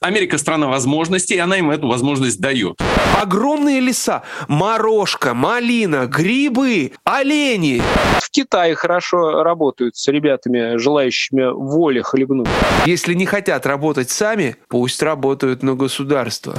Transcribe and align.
Америка 0.00 0.38
страна 0.38 0.68
возможностей, 0.68 1.34
и 1.34 1.38
она 1.38 1.58
им 1.58 1.70
эту 1.70 1.88
возможность 1.88 2.40
дает. 2.40 2.76
Огромные 3.20 3.80
леса, 3.80 4.22
морожка, 4.46 5.34
малина, 5.34 6.06
грибы, 6.06 6.92
олени. 7.02 7.82
В 8.20 8.30
Китае 8.30 8.76
хорошо 8.76 9.42
работают 9.42 9.96
с 9.96 10.06
ребятами, 10.06 10.76
желающими 10.76 11.52
воли 11.52 12.00
хлебнуть. 12.02 12.48
Если 12.86 13.14
не 13.14 13.26
хотят 13.26 13.66
работать 13.66 14.10
сами, 14.10 14.56
пусть 14.68 15.02
работают 15.02 15.64
на 15.64 15.74
государство. 15.74 16.54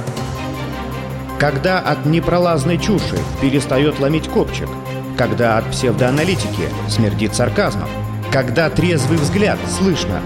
Когда 1.38 1.78
от 1.78 2.04
непролазной 2.04 2.76
чуши 2.76 3.18
перестает 3.40 3.98
ломить 4.00 4.28
копчик, 4.28 4.68
когда 5.16 5.56
от 5.56 5.70
псевдоаналитики 5.70 6.68
смердит 6.90 7.34
сарказмом, 7.34 7.88
когда 8.30 8.68
трезвый 8.68 9.16
взгляд 9.16 9.58
слышно. 9.66 10.20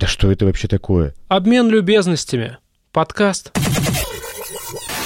Да 0.00 0.06
что 0.06 0.32
это 0.32 0.46
вообще 0.46 0.66
такое? 0.66 1.12
Обмен 1.28 1.68
любезностями. 1.68 2.56
Подкаст. 2.90 3.52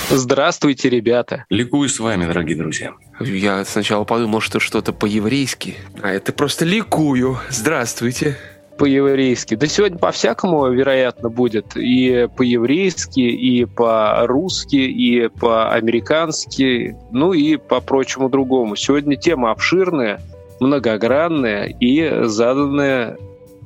Здравствуйте, 0.09 0.89
ребята. 0.89 1.47
Ликую 1.51 1.89
с 1.89 1.99
вами, 1.99 2.27
дорогие 2.27 2.57
друзья. 2.57 2.93
Я 3.19 3.65
сначала 3.65 4.05
подумал, 4.05 4.41
что 4.41 4.61
что-то 4.61 4.93
по-еврейски, 4.93 5.75
а 6.01 6.11
это 6.11 6.33
просто 6.33 6.65
ликую. 6.65 7.39
Здравствуйте 7.51 8.39
по-еврейски. 8.79 9.57
Да 9.57 9.67
сегодня 9.67 9.99
по-всякому, 9.99 10.71
вероятно, 10.71 11.29
будет. 11.29 11.77
И 11.77 12.29
по-еврейски, 12.37 13.21
и 13.21 13.65
по-русски, 13.65 14.77
и 14.77 15.27
по-американски, 15.27 16.97
ну 17.11 17.33
и 17.33 17.57
по 17.57 17.81
прочему 17.81 18.29
другому. 18.29 18.77
Сегодня 18.77 19.17
тема 19.17 19.51
обширная, 19.51 20.21
многогранная 20.61 21.67
и 21.67 22.27
заданная 22.27 23.17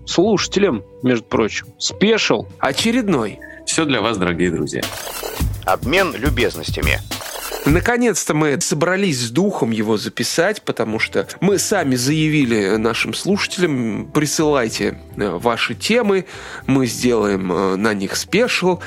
слушателям, 0.08 0.84
между 1.02 1.24
прочим. 1.24 1.66
Спешил. 1.78 2.48
Очередной. 2.58 3.38
Все 3.66 3.84
для 3.84 4.00
вас, 4.00 4.16
дорогие 4.16 4.50
друзья. 4.50 4.82
Обмен 5.64 6.14
любезностями. 6.16 6.98
Наконец-то 7.66 8.32
мы 8.32 8.58
собрались 8.60 9.20
с 9.20 9.30
духом 9.30 9.72
его 9.72 9.98
записать, 9.98 10.62
потому 10.62 10.98
что 10.98 11.28
мы 11.40 11.58
сами 11.58 11.96
заявили 11.96 12.76
нашим 12.76 13.12
слушателям, 13.12 14.10
присылайте 14.12 14.98
э, 15.16 15.28
ваши 15.28 15.74
темы, 15.74 16.24
мы 16.66 16.86
сделаем 16.86 17.52
э, 17.52 17.76
на 17.76 17.92
них 17.92 18.16
спешл 18.16 18.78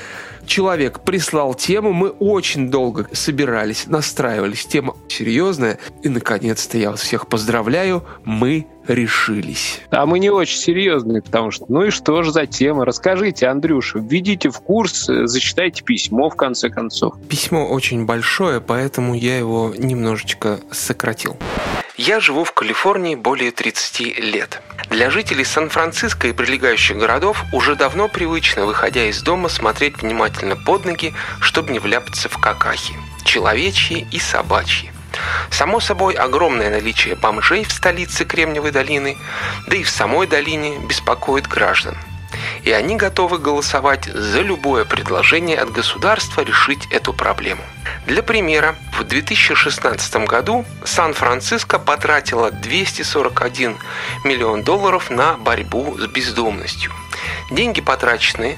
человек 0.45 1.01
прислал 1.01 1.53
тему, 1.53 1.93
мы 1.93 2.09
очень 2.09 2.69
долго 2.69 3.07
собирались, 3.13 3.87
настраивались, 3.87 4.65
тема 4.65 4.95
серьезная, 5.07 5.79
и 6.03 6.09
наконец-то 6.09 6.77
я 6.77 6.91
вас 6.91 7.01
всех 7.01 7.27
поздравляю, 7.27 8.03
мы 8.23 8.67
решились. 8.87 9.81
А 9.89 10.05
мы 10.05 10.19
не 10.19 10.29
очень 10.29 10.57
серьезные, 10.57 11.21
потому 11.21 11.51
что, 11.51 11.65
ну 11.69 11.83
и 11.83 11.89
что 11.89 12.23
же 12.23 12.31
за 12.31 12.45
тема? 12.45 12.85
Расскажите, 12.85 13.47
Андрюша, 13.47 13.99
введите 13.99 14.49
в 14.49 14.59
курс, 14.59 15.05
зачитайте 15.07 15.83
письмо, 15.83 16.29
в 16.29 16.35
конце 16.35 16.69
концов. 16.69 17.15
Письмо 17.27 17.67
очень 17.67 18.05
большое, 18.05 18.61
поэтому 18.61 19.13
я 19.13 19.37
его 19.37 19.73
немножечко 19.77 20.59
сократил. 20.71 21.37
Я 21.97 22.19
живу 22.19 22.43
в 22.43 22.53
Калифорнии 22.53 23.15
более 23.15 23.51
30 23.51 24.17
лет. 24.19 24.61
Для 24.89 25.09
жителей 25.09 25.43
Сан-Франциско 25.43 26.27
и 26.27 26.33
прилегающих 26.33 26.97
городов 26.97 27.43
уже 27.51 27.75
давно 27.75 28.07
привычно, 28.07 28.65
выходя 28.65 29.05
из 29.05 29.21
дома, 29.21 29.49
смотреть 29.49 30.01
внимательно 30.01 30.55
под 30.55 30.85
ноги, 30.85 31.13
чтобы 31.41 31.71
не 31.71 31.79
вляпаться 31.79 32.29
в 32.29 32.37
какахи. 32.37 32.93
Человечьи 33.25 34.07
и 34.11 34.19
собачьи. 34.19 34.91
Само 35.49 35.81
собой, 35.81 36.13
огромное 36.13 36.69
наличие 36.69 37.15
бомжей 37.15 37.65
в 37.65 37.71
столице 37.71 38.23
Кремниевой 38.23 38.71
долины, 38.71 39.17
да 39.67 39.75
и 39.75 39.83
в 39.83 39.89
самой 39.89 40.27
долине 40.27 40.79
беспокоит 40.79 41.47
граждан– 41.47 41.97
и 42.63 42.71
они 42.71 42.95
готовы 42.95 43.37
голосовать 43.37 44.05
за 44.05 44.41
любое 44.41 44.85
предложение 44.85 45.57
от 45.57 45.71
государства 45.71 46.41
решить 46.41 46.87
эту 46.91 47.13
проблему. 47.13 47.61
Для 48.05 48.23
примера, 48.23 48.75
в 48.97 49.03
2016 49.03 50.27
году 50.27 50.65
Сан-Франциско 50.83 51.79
потратила 51.79 52.51
241 52.51 53.77
миллион 54.23 54.63
долларов 54.63 55.09
на 55.09 55.33
борьбу 55.37 55.97
с 55.97 56.07
бездомностью. 56.07 56.91
Деньги 57.51 57.79
потрачены, 57.79 58.57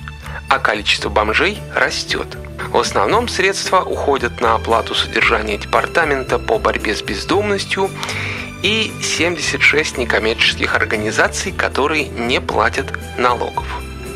а 0.50 0.60
количество 0.60 1.10
бомжей 1.10 1.60
растет. 1.76 2.38
В 2.70 2.78
основном 2.78 3.28
средства 3.28 3.82
уходят 3.82 4.40
на 4.40 4.56
оплату 4.56 4.96
содержания 4.96 5.58
Департамента 5.58 6.40
по 6.40 6.58
борьбе 6.58 6.96
с 6.96 7.02
бездомностью 7.02 7.90
и 8.62 8.94
76 9.02 9.98
некоммерческих 9.98 10.76
организаций, 10.76 11.52
которые 11.52 12.08
не 12.08 12.40
платят 12.40 12.88
налогов. 13.18 13.66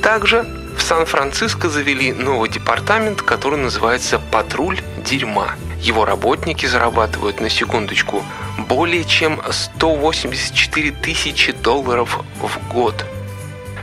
Также 0.01 0.45
в 0.77 0.81
Сан-Франциско 0.81 1.69
завели 1.69 2.13
новый 2.13 2.49
департамент, 2.49 3.21
который 3.21 3.57
называется 3.59 4.19
«Патруль 4.31 4.79
дерьма». 5.03 5.55
Его 5.81 6.05
работники 6.05 6.65
зарабатывают 6.65 7.41
на 7.41 7.49
секундочку 7.49 8.23
более 8.69 9.03
чем 9.03 9.41
184 9.49 10.91
тысячи 10.91 11.51
долларов 11.51 12.23
в 12.41 12.73
год– 12.73 13.05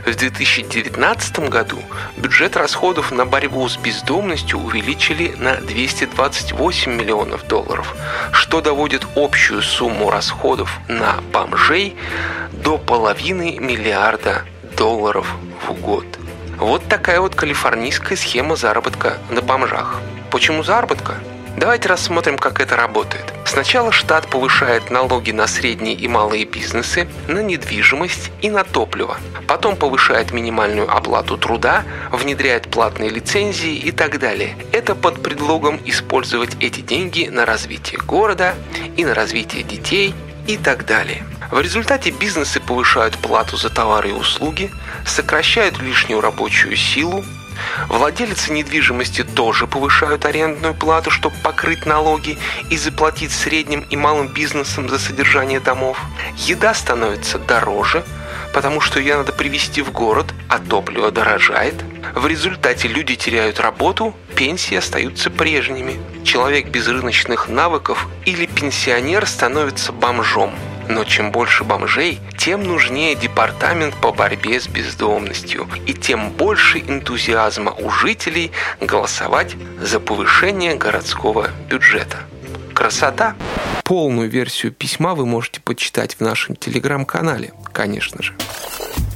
в 0.05 0.15
2019 0.15 1.49
году 1.49 1.79
бюджет 2.15 2.55
расходов 2.55 3.11
на 3.11 3.25
борьбу 3.25 3.67
с 3.67 3.75
бездомностью 3.75 4.59
увеличили 4.59 5.33
на 5.39 5.55
228 5.55 6.91
миллионов 6.93 7.47
долларов, 7.47 7.95
что 8.31 8.61
доводит 8.61 9.07
общую 9.15 9.63
сумму 9.63 10.11
расходов 10.11 10.79
на 10.87 11.21
бомжей 11.33 11.95
до 12.51 12.77
половины 12.77 13.57
миллиарда 13.59 14.45
долларов 14.77 15.27
в 15.67 15.73
год. 15.73 16.05
Вот 16.57 16.87
такая 16.87 17.19
вот 17.19 17.35
калифорнийская 17.35 18.17
схема 18.17 18.55
заработка 18.55 19.17
на 19.29 19.41
бомжах. 19.41 19.99
Почему 20.31 20.63
заработка? 20.63 21.15
Давайте 21.57 21.89
рассмотрим, 21.89 22.37
как 22.37 22.59
это 22.59 22.75
работает. 22.75 23.33
Сначала 23.45 23.91
штат 23.91 24.27
повышает 24.29 24.89
налоги 24.89 25.31
на 25.31 25.47
средние 25.47 25.95
и 25.95 26.07
малые 26.07 26.45
бизнесы, 26.45 27.07
на 27.27 27.39
недвижимость 27.39 28.31
и 28.41 28.49
на 28.49 28.63
топливо. 28.63 29.17
Потом 29.47 29.75
повышает 29.75 30.31
минимальную 30.31 30.89
оплату 30.93 31.37
труда, 31.37 31.83
внедряет 32.11 32.69
платные 32.69 33.09
лицензии 33.09 33.75
и 33.75 33.91
так 33.91 34.19
далее. 34.19 34.57
Это 34.71 34.95
под 34.95 35.21
предлогом 35.21 35.79
использовать 35.85 36.55
эти 36.61 36.81
деньги 36.81 37.27
на 37.31 37.45
развитие 37.45 37.99
города 38.01 38.55
и 38.97 39.05
на 39.05 39.13
развитие 39.13 39.63
детей 39.63 40.13
и 40.47 40.57
так 40.57 40.85
далее. 40.85 41.23
В 41.51 41.61
результате 41.61 42.09
бизнесы 42.11 42.59
повышают 42.59 43.17
плату 43.17 43.55
за 43.55 43.69
товары 43.69 44.09
и 44.09 44.13
услуги, 44.13 44.71
сокращают 45.05 45.81
лишнюю 45.81 46.21
рабочую 46.21 46.75
силу, 46.75 47.23
Владельцы 47.87 48.51
недвижимости 48.51 49.23
тоже 49.23 49.67
повышают 49.67 50.25
арендную 50.25 50.73
плату, 50.73 51.11
чтобы 51.11 51.35
покрыть 51.43 51.85
налоги 51.85 52.37
и 52.69 52.77
заплатить 52.77 53.31
средним 53.31 53.81
и 53.89 53.95
малым 53.95 54.27
бизнесам 54.27 54.89
за 54.89 54.99
содержание 54.99 55.59
домов. 55.59 55.99
Еда 56.37 56.73
становится 56.73 57.39
дороже, 57.39 58.03
потому 58.53 58.81
что 58.81 58.99
ее 58.99 59.17
надо 59.17 59.31
привезти 59.31 59.81
в 59.81 59.91
город, 59.91 60.33
а 60.49 60.59
топливо 60.59 61.11
дорожает. 61.11 61.75
В 62.13 62.27
результате 62.27 62.87
люди 62.87 63.15
теряют 63.15 63.59
работу, 63.59 64.15
пенсии 64.35 64.75
остаются 64.75 65.29
прежними. 65.29 65.99
Человек 66.23 66.67
без 66.67 66.87
рыночных 66.87 67.47
навыков 67.47 68.07
или 68.25 68.45
пенсионер 68.45 69.25
становится 69.25 69.91
бомжом– 69.91 70.53
но 70.89 71.03
чем 71.03 71.31
больше 71.31 71.63
бомжей, 71.63 72.19
тем 72.37 72.63
нужнее 72.63 73.15
департамент 73.15 73.95
по 73.95 74.11
борьбе 74.11 74.59
с 74.59 74.67
бездомностью, 74.67 75.67
и 75.85 75.93
тем 75.93 76.31
больше 76.31 76.79
энтузиазма 76.79 77.71
у 77.71 77.89
жителей 77.89 78.51
голосовать 78.81 79.55
за 79.81 79.99
повышение 79.99 80.75
городского 80.75 81.49
бюджета. 81.69 82.17
Красота! 82.73 83.35
Полную 83.83 84.29
версию 84.29 84.71
письма 84.71 85.15
вы 85.15 85.25
можете 85.25 85.61
почитать 85.61 86.15
в 86.15 86.21
нашем 86.21 86.55
телеграм-канале, 86.55 87.53
конечно 87.71 88.23
же. 88.23 88.33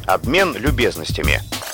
Обмен 0.05 0.55
любезностями– 0.55 1.41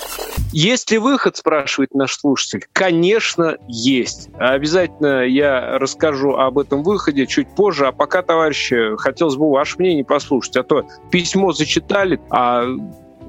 есть 0.56 0.90
ли 0.90 0.98
выход, 0.98 1.36
спрашивает 1.36 1.94
наш 1.94 2.18
слушатель? 2.18 2.66
Конечно, 2.72 3.58
есть. 3.68 4.30
Обязательно 4.38 5.26
я 5.26 5.78
расскажу 5.78 6.36
об 6.36 6.58
этом 6.58 6.82
выходе 6.82 7.28
чуть 7.28 7.54
позже. 7.56 7.88
А 7.88 7.92
пока, 7.92 8.22
товарищи, 8.22 8.96
хотелось 8.96 9.36
бы 9.36 9.52
ваше 9.52 9.76
мнение 9.80 10.06
послушать. 10.06 10.56
А 10.56 10.64
то 10.64 10.88
письмо 11.12 11.52
зачитали, 11.52 12.22
а 12.30 12.68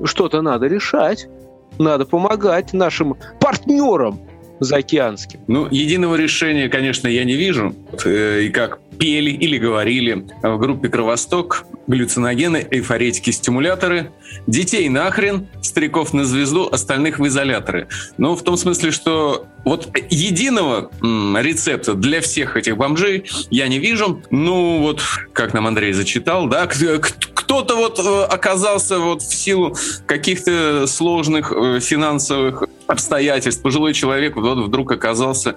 что-то 0.05 0.41
надо 0.41 0.69
решать. 0.69 1.27
Надо 1.81 2.07
помогать 2.07 2.73
нашим 2.73 3.17
партнерам 3.41 4.21
заокеанским. 4.61 5.41
Ну, 5.47 5.69
единого 5.71 6.17
решения, 6.17 6.69
конечно, 6.69 7.09
я 7.09 7.25
не 7.25 7.35
вижу. 7.35 7.75
Э, 8.05 8.43
и 8.43 8.49
как 8.51 8.81
пели 8.99 9.31
или 9.31 9.59
говорили 9.59 10.27
в 10.43 10.59
группе 10.59 10.89
«Кровосток», 10.89 11.67
галлюциногены, 11.87 12.67
эйфоретики, 12.71 13.31
стимуляторы. 13.31 14.11
Детей 14.47 14.89
нахрен, 14.89 15.47
стариков 15.63 16.13
на 16.13 16.25
звезду, 16.25 16.69
остальных 16.71 17.19
в 17.19 17.27
изоляторы. 17.27 17.89
Ну, 18.19 18.35
в 18.35 18.43
том 18.43 18.57
смысле, 18.57 18.91
что 18.91 19.47
вот 19.65 19.89
единого 20.11 20.91
рецепта 21.03 21.95
для 21.95 22.21
всех 22.21 22.57
этих 22.57 22.77
бомжей 22.77 23.25
я 23.51 23.69
не 23.69 23.79
вижу. 23.79 24.23
Ну, 24.31 24.81
вот, 24.81 25.01
как 25.33 25.55
нам 25.55 25.67
Андрей 25.67 25.93
зачитал, 25.93 26.49
да, 26.49 26.67
кто-то 26.67 27.77
вот 27.77 28.01
э, 28.01 28.25
оказался 28.25 28.99
вот 28.99 29.23
в 29.23 29.35
силу 29.35 29.77
каких-то 30.07 30.87
сложных 30.89 31.53
э, 31.53 31.79
финансовых 31.81 32.65
обстоятельств. 32.87 33.63
Пожилой 33.63 33.95
человек 33.95 34.37
вот 34.37 34.59
вдруг 34.59 34.93
оказался 34.93 35.57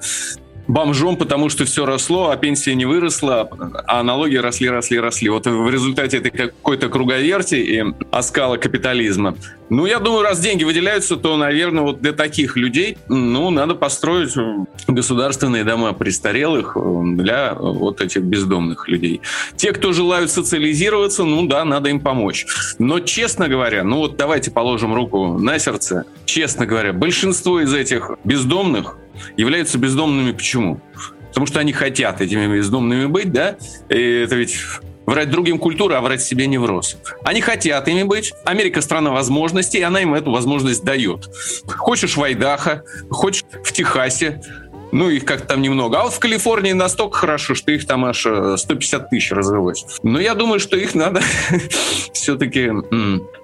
бомжом, 0.69 1.17
потому 1.17 1.49
что 1.49 1.65
все 1.65 1.85
росло, 1.85 2.29
а 2.29 2.37
пенсия 2.37 2.75
не 2.75 2.85
выросла, 2.85 3.49
а 3.87 4.03
налоги 4.03 4.37
росли, 4.37 4.69
росли, 4.69 4.99
росли. 4.99 5.29
Вот 5.29 5.47
в 5.47 5.69
результате 5.69 6.17
этой 6.17 6.29
какой-то 6.29 6.89
круговерти 6.89 7.55
и 7.55 7.83
оскала 8.11 8.57
капитализма. 8.57 9.35
Ну, 9.69 9.85
я 9.87 9.99
думаю, 9.99 10.23
раз 10.23 10.39
деньги 10.39 10.63
выделяются, 10.63 11.17
то, 11.17 11.37
наверное, 11.37 11.83
вот 11.83 12.01
для 12.01 12.11
таких 12.11 12.55
людей, 12.55 12.97
ну, 13.07 13.49
надо 13.49 13.73
построить 13.75 14.33
государственные 14.87 15.63
дома 15.63 15.93
престарелых 15.93 16.77
для 17.15 17.55
вот 17.55 18.01
этих 18.01 18.21
бездомных 18.21 18.87
людей. 18.87 19.21
Те, 19.55 19.71
кто 19.71 19.91
желают 19.91 20.29
социализироваться, 20.31 21.23
ну 21.23 21.47
да, 21.47 21.65
надо 21.65 21.89
им 21.89 21.99
помочь. 21.99 22.45
Но, 22.77 22.99
честно 22.99 23.47
говоря, 23.47 23.83
ну 23.83 23.97
вот 23.97 24.17
давайте 24.17 24.51
положим 24.51 24.93
руку 24.93 25.39
на 25.39 25.57
сердце, 25.57 26.05
честно 26.25 26.67
говоря, 26.67 26.93
большинство 26.93 27.59
из 27.59 27.73
этих 27.73 28.11
бездомных 28.23 28.97
являются 29.37 29.77
бездомными 29.77 30.31
почему? 30.31 30.81
Потому 31.29 31.45
что 31.45 31.59
они 31.59 31.73
хотят 31.73 32.21
этими 32.21 32.53
бездомными 32.53 33.05
быть, 33.05 33.31
да? 33.31 33.57
И 33.89 34.23
это 34.23 34.35
ведь 34.35 34.57
врать 35.05 35.29
другим 35.29 35.57
культура, 35.57 35.97
а 35.97 36.01
врать 36.01 36.21
себе 36.21 36.47
не 36.47 36.57
врос. 36.57 36.97
Они 37.23 37.41
хотят 37.41 37.87
ими 37.87 38.03
быть. 38.03 38.33
Америка 38.45 38.81
страна 38.81 39.11
возможностей, 39.11 39.79
и 39.79 39.81
она 39.81 40.01
им 40.01 40.13
эту 40.13 40.31
возможность 40.31 40.83
дает. 40.83 41.29
Хочешь 41.65 42.15
в 42.15 42.23
Айдахо, 42.23 42.83
хочешь 43.09 43.43
в 43.63 43.71
Техасе, 43.71 44.41
ну, 44.91 45.09
их 45.09 45.25
как-то 45.25 45.49
там 45.49 45.61
немного. 45.61 45.99
А 45.99 46.03
вот 46.03 46.13
в 46.13 46.19
Калифорнии 46.19 46.73
настолько 46.73 47.17
хорошо, 47.17 47.55
что 47.55 47.71
их 47.71 47.85
там 47.85 48.05
аж 48.05 48.25
150 48.57 49.01
э, 49.01 49.07
тысяч 49.09 49.31
развелось. 49.31 49.85
Но 50.03 50.19
я 50.19 50.33
думаю, 50.33 50.59
что 50.59 50.77
их 50.77 50.95
надо 50.95 51.21
все-таки 52.13 52.71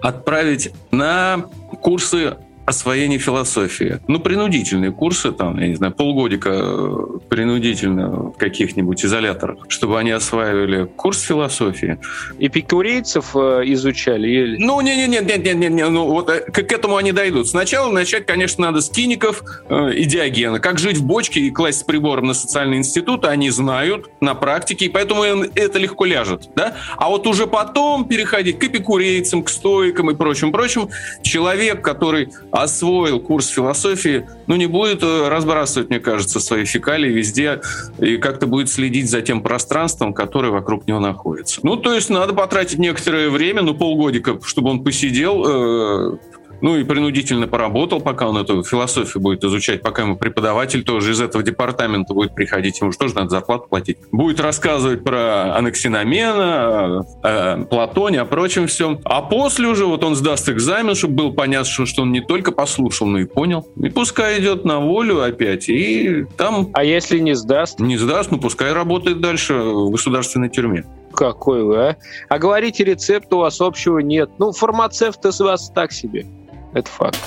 отправить 0.02 0.72
на 0.92 1.46
курсы 1.82 2.38
освоение 2.66 3.20
философии. 3.20 4.00
Ну, 4.08 4.20
принудительные 4.20 4.92
курсы, 4.92 5.32
там, 5.32 5.60
я 5.60 5.68
не 5.68 5.76
знаю, 5.76 5.94
полгодика 5.94 6.50
э, 6.52 7.20
принудительно 7.30 8.10
в 8.10 8.38
каких-нибудь 8.38 9.06
изоляторах, 9.06 9.66
чтобы 9.68 10.00
они 10.00 10.12
осваивали 10.12 10.86
курс 10.86 11.22
философии. 11.22 12.00
Эпикурейцев 12.40 13.36
э, 13.36 13.62
изучали? 13.66 14.28
Или... 14.28 14.58
Ну, 14.58 14.82
не-не-не, 14.82 15.90
ну 15.90 16.08
вот 16.08 16.30
э, 16.30 16.40
к, 16.42 16.64
к 16.64 16.72
этому 16.72 16.98
они 16.98 17.12
дойдут. 17.12 17.48
Сначала 17.48 17.92
начать, 17.92 18.26
конечно, 18.26 18.66
надо 18.66 18.82
с 18.82 18.90
киников 18.90 19.44
э, 19.70 19.94
и 19.94 20.06
диагена. 20.06 20.60
Как 20.60 20.80
жить 20.80 20.98
в 20.98 21.06
бочке 21.06 21.42
и 21.42 21.52
класть 21.52 21.82
с 21.82 21.84
прибором 21.84 22.28
на 22.28 22.34
социальный 22.34 22.78
институт, 22.78 23.26
они 23.26 23.52
знают 23.52 24.10
на 24.22 24.34
практике, 24.34 24.86
и 24.86 24.90
поэтому 24.90 25.24
это 25.24 25.78
легко 25.78 26.06
ляжет, 26.06 26.50
да? 26.56 26.76
А 26.98 27.10
вот 27.10 27.28
уже 27.28 27.46
потом 27.46 28.08
переходить 28.08 28.58
к 28.58 28.64
эпикурейцам, 28.64 29.44
к 29.44 29.50
стоикам 29.50 30.10
и 30.10 30.16
прочим-прочим, 30.16 30.90
человек, 31.22 31.84
который 31.84 32.30
освоил 32.56 33.20
курс 33.20 33.48
философии, 33.48 34.28
ну, 34.48 34.56
не 34.56 34.68
будет 34.68 35.04
э, 35.04 35.28
разбрасывать, 35.28 35.90
мне 35.90 36.00
кажется, 36.00 36.40
свои 36.40 36.66
фекалии 36.66 37.12
везде 37.12 37.62
и 38.00 38.18
как-то 38.18 38.48
будет 38.48 38.70
следить 38.70 39.10
за 39.10 39.22
тем 39.22 39.42
пространством, 39.42 40.14
которое 40.14 40.52
вокруг 40.52 40.88
него 40.88 41.00
находится. 41.00 41.60
Ну, 41.64 41.76
то 41.76 41.94
есть 41.94 42.10
надо 42.10 42.34
потратить 42.34 42.80
некоторое 42.80 43.30
время, 43.30 43.62
ну, 43.62 43.74
полгодика, 43.74 44.40
чтобы 44.44 44.70
он 44.70 44.84
посидел, 44.84 45.44
э, 45.46 46.18
ну 46.62 46.78
и 46.78 46.84
принудительно 46.84 47.48
поработал, 47.48 48.02
пока 48.02 48.28
он 48.28 48.38
эту 48.38 48.64
философию 48.64 49.22
будет 49.22 49.44
изучать, 49.44 49.82
пока 49.82 50.04
ему 50.04 50.16
преподаватель 50.16 50.84
тоже 50.84 51.12
из 51.12 51.22
этого 51.22 51.44
департамента 51.44 52.14
будет 52.14 52.36
приходить, 52.36 52.80
ему 52.82 52.92
же 52.92 52.98
тоже 52.98 53.16
надо 53.16 53.30
зарплату 53.30 53.68
платить. 53.70 53.98
Будет 54.12 54.40
рассказывать 54.40 55.04
про 55.04 55.56
Анаксиномена, 55.56 57.06
о 57.24 57.66
Платоне, 57.70 58.22
о 58.22 58.26
прочем 58.26 58.68
всем. 58.68 59.00
А 59.04 59.22
после 59.22 59.68
уже 59.68 59.86
вот 59.86 60.04
он 60.04 60.16
сдаст 60.16 60.50
экзамен, 60.50 60.96
чтобы 60.96 61.16
было 61.16 61.32
понятно, 61.32 61.86
что 61.86 62.02
он 62.02 62.12
не 62.12 62.22
только 62.22 62.52
послушал, 62.52 63.08
но 63.08 63.20
и 63.20 63.26
понял. 63.26 63.68
И 63.82 63.90
пускай 63.90 64.40
идет 64.40 64.66
на 64.66 64.80
волю 64.80 65.22
опять, 65.22 65.70
и 65.70 66.26
там... 66.38 66.70
А 66.74 66.84
если 66.84 67.20
не 67.20 67.36
сдаст? 67.36 67.80
Не 67.80 67.98
сдаст, 67.98 68.32
ну 68.32 68.40
пускай 68.40 68.74
работает 68.74 69.22
дальше 69.22 69.54
в 69.54 69.90
государственной 69.92 70.50
тюрьме. 70.50 70.84
Какой 71.16 71.64
вы, 71.64 71.90
а? 71.90 71.96
А 72.30 72.38
говорите, 72.38 72.84
рецепта 72.84 73.36
у 73.38 73.40
вас 73.40 73.62
общего 73.62 74.00
нет. 74.00 74.30
Ну, 74.38 74.52
фармацевт 74.52 75.26
из 75.26 75.40
вас 75.40 75.72
так 75.74 75.92
себе. 75.92 76.26
Это 76.74 76.90
факт. 76.90 77.18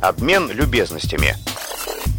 Обмен 0.00 0.50
любезностями. 0.50 1.34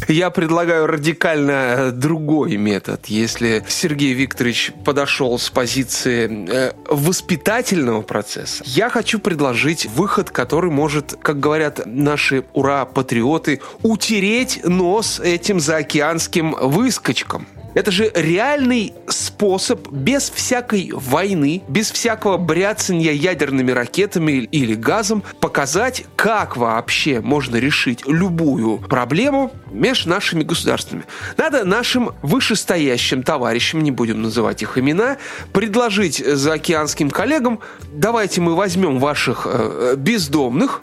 Я 0.08 0.30
предлагаю 0.30 0.86
радикально 0.86 1.50
э, 1.52 1.90
другой 1.92 2.56
метод. 2.56 3.06
Если 3.06 3.64
Сергей 3.68 4.12
Викторович 4.14 4.72
подошел 4.84 5.38
с 5.38 5.48
позиции 5.48 6.48
э, 6.48 6.72
воспитательного 6.88 8.02
процесса, 8.02 8.64
я 8.66 8.90
хочу 8.90 9.18
предложить 9.20 9.86
выход, 9.86 10.30
который 10.30 10.70
может, 10.70 11.16
как 11.22 11.38
говорят 11.40 11.82
наши 11.86 12.44
ура-патриоты, 12.52 13.60
утереть 13.82 14.60
нос 14.64 15.20
этим 15.20 15.60
заокеанским 15.60 16.52
выскочкам. 16.60 17.46
Это 17.74 17.90
же 17.90 18.10
реальный 18.14 18.92
способ 19.08 19.90
без 19.90 20.30
всякой 20.30 20.90
войны, 20.92 21.62
без 21.68 21.90
всякого 21.90 22.36
бряцания 22.36 23.12
ядерными 23.12 23.70
ракетами 23.70 24.32
или 24.32 24.74
газом 24.74 25.22
показать, 25.40 26.04
как 26.16 26.56
вообще 26.56 27.20
можно 27.20 27.56
решить 27.56 28.06
любую 28.06 28.78
проблему 28.78 29.52
между 29.70 30.10
нашими 30.10 30.42
государствами. 30.42 31.04
Надо 31.36 31.64
нашим 31.64 32.10
вышестоящим 32.22 33.22
товарищам, 33.22 33.82
не 33.82 33.90
будем 33.90 34.22
называть 34.22 34.62
их 34.62 34.76
имена, 34.78 35.16
предложить 35.52 36.18
заокеанским 36.24 37.10
коллегам, 37.10 37.60
давайте 37.92 38.40
мы 38.40 38.54
возьмем 38.54 38.98
ваших 38.98 39.46
э, 39.50 39.94
бездомных, 39.96 40.82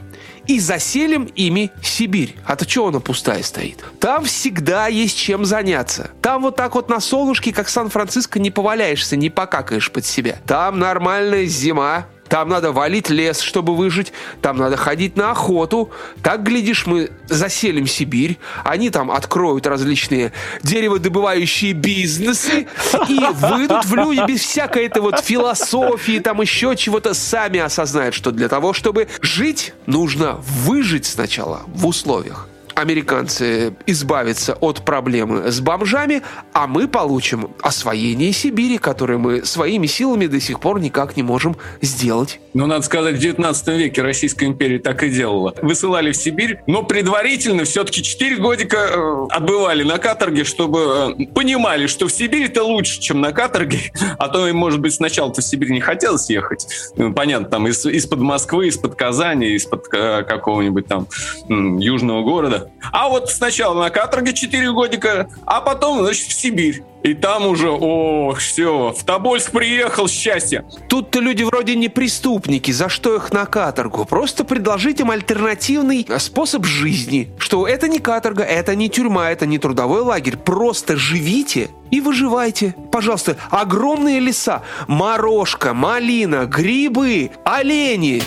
и 0.50 0.60
заселим 0.60 1.25
ими 1.36 1.72
Сибирь. 1.84 2.36
А 2.44 2.56
то 2.56 2.68
что 2.68 2.88
она 2.88 3.00
пустая 3.00 3.44
стоит? 3.44 3.86
Там 4.00 4.25
всегда 4.25 4.88
есть 4.88 5.16
чем 5.16 5.46
заняться. 5.46 6.10
Там 6.24 6.42
вот 6.42 6.56
так 6.56 6.74
вот 6.74 6.90
на 6.90 7.00
солнышке, 7.00 7.54
как 7.54 7.69
Сан-Франциско, 7.69 8.40
не 8.40 8.50
поваляешься, 8.50 9.16
не 9.16 9.30
покакаешь 9.30 9.92
под 9.92 10.06
себя. 10.06 10.40
Там 10.48 10.80
нормальная 10.80 11.46
зима, 11.46 12.07
там 12.30 12.50
надо 12.50 12.72
валить 12.72 13.10
лес, 13.10 13.42
чтобы 13.42 13.76
выжить. 13.76 14.14
Там 14.42 14.58
надо 14.58 14.78
ходить 14.78 15.18
на 15.18 15.31
охоту. 15.31 15.92
Так, 16.22 16.44
глядишь, 16.44 16.86
мы 16.86 17.10
заселим 17.28 17.88
Сибирь. 17.88 18.38
Они 18.64 18.92
там 18.92 19.12
откроют 19.12 19.66
различные 19.66 20.31
дереводобывающие 20.62 21.74
бизнесы 21.74 22.68
и 23.08 23.20
выйдут 23.34 23.86
в 23.86 23.96
люди 23.96 24.24
без 24.28 24.42
всякой 24.42 24.86
этой 24.86 25.02
вот 25.02 25.20
философии, 25.20 26.20
там 26.20 26.42
еще 26.42 26.76
чего-то, 26.76 27.14
сами 27.14 27.60
осознают, 27.60 28.14
что 28.14 28.31
для 28.31 28.48
того, 28.48 28.74
чтобы 28.74 29.08
жить, 29.22 29.74
нужно 29.88 30.38
выжить 30.40 31.06
сначала 31.06 31.62
в 31.68 31.88
условиях 31.88 32.49
американцы 32.80 33.74
избавятся 33.86 34.54
от 34.56 34.84
проблемы 34.86 35.52
с 35.52 35.59
бомжами, 35.59 36.21
а 36.54 36.68
мы 36.68 36.88
получим 36.88 37.52
освоение 37.62 38.31
Сибири, 38.31 38.78
которое 38.78 39.18
мы 39.18 39.45
своими 39.45 39.88
силами 39.88 40.28
до 40.28 40.40
сих 40.40 40.59
пор 40.59 40.80
никак 40.80 41.16
не 41.18 41.24
можем 41.24 41.57
сделать. 41.81 42.40
Ну, 42.54 42.66
надо 42.66 42.83
сказать, 42.83 43.16
в 43.16 43.19
19 43.19 43.68
веке 43.69 44.02
Российская 44.02 44.45
империя 44.45 44.80
так 44.80 45.04
и 45.04 45.09
делала. 45.09 45.54
Высылали 45.62 46.12
в 46.12 46.16
Сибирь, 46.18 46.59
но 46.68 46.83
предварительно 46.83 47.64
все-таки 47.64 48.02
4 48.02 48.38
годика 48.38 48.78
э, 48.78 49.26
отбывали 49.30 49.83
на 49.83 49.98
каторге, 49.98 50.44
чтобы 50.44 51.16
э, 51.19 51.26
понимали, 51.28 51.88
что 51.88 52.07
в 52.07 52.12
Сибири 52.12 52.45
это 52.45 52.64
лучше, 52.64 53.00
чем 53.00 53.21
на 53.21 53.31
каторге, 53.31 53.92
а 54.18 54.30
то 54.30 54.48
им, 54.48 54.56
может 54.57 54.80
быть, 54.80 54.94
сначала-то 54.94 55.42
в 55.42 55.44
Сибирь 55.44 55.71
не 55.71 55.81
хотелось 55.81 56.30
ехать. 56.30 56.66
Ну, 56.95 57.14
понятно, 57.14 57.48
там 57.50 57.68
из- 57.68 57.86
из-под 57.86 58.19
Москвы, 58.19 58.68
из-под 58.68 58.95
Казани, 58.95 59.50
из-под 59.56 59.86
э, 59.94 60.24
какого-нибудь 60.24 60.88
там 60.88 61.07
южного 61.48 62.24
города. 62.24 62.69
А 62.92 63.09
вот 63.09 63.30
сначала 63.30 63.80
на 63.80 63.90
каторге 63.90 64.33
4 64.33 64.71
годика, 64.71 65.30
а 65.45 65.61
потом, 65.61 66.04
значит, 66.04 66.28
в 66.28 66.33
Сибирь. 66.33 66.83
И 67.04 67.14
там 67.14 67.47
уже, 67.47 67.69
о, 67.71 68.33
все, 68.33 68.94
в 68.97 69.04
Тобольск 69.06 69.52
приехал, 69.52 70.09
счастье. 70.09 70.66
Тут-то 70.90 71.19
люди 71.19 71.44
вроде 71.44 71.76
не 71.76 71.88
преступники, 71.88 72.71
за 72.71 72.90
что 72.90 73.16
их 73.16 73.31
на 73.31 73.45
каторгу? 73.45 74.04
Просто 74.04 74.44
предложить 74.44 74.99
им 74.99 75.09
альтернативный 75.09 76.06
способ 76.19 76.66
жизни. 76.66 77.31
Что 77.38 77.68
это 77.68 77.88
не 77.88 77.99
каторга, 77.99 78.44
это 78.44 78.76
не 78.76 78.90
тюрьма, 78.90 79.31
это 79.31 79.45
не 79.45 79.59
трудовой 79.59 80.02
лагерь. 80.02 80.35
Просто 80.35 80.97
живите 80.97 81.69
и 81.90 82.02
выживайте. 82.02 82.76
Пожалуйста, 82.92 83.38
огромные 83.49 84.19
леса, 84.19 84.64
морожка, 84.88 85.73
малина, 85.73 86.45
грибы, 86.45 87.31
олени. 87.45 88.21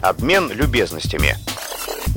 Обмен 0.00 0.52
любезностями. 0.52 1.36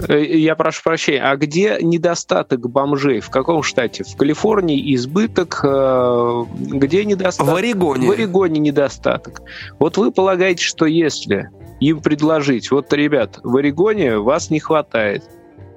Э, 0.07 0.23
я 0.23 0.55
прошу 0.55 0.83
прощения, 0.83 1.23
а 1.23 1.35
где 1.35 1.77
недостаток 1.81 2.69
бомжей? 2.69 3.19
В 3.19 3.29
каком 3.29 3.63
штате? 3.63 4.03
В 4.03 4.15
Калифорнии 4.15 4.93
избыток, 4.95 5.61
э, 5.63 6.43
где 6.57 7.05
недостаток? 7.05 7.53
В 7.53 7.55
Орегоне. 7.57 8.07
В 8.07 8.11
Орегоне 8.11 8.59
недостаток. 8.59 9.41
Вот 9.79 9.97
вы 9.97 10.11
полагаете, 10.11 10.63
что 10.63 10.85
если 10.85 11.49
им 11.79 12.01
предложить, 12.01 12.71
вот, 12.71 12.91
ребят, 12.93 13.39
в 13.43 13.55
Орегоне 13.57 14.17
вас 14.17 14.49
не 14.49 14.59
хватает, 14.59 15.23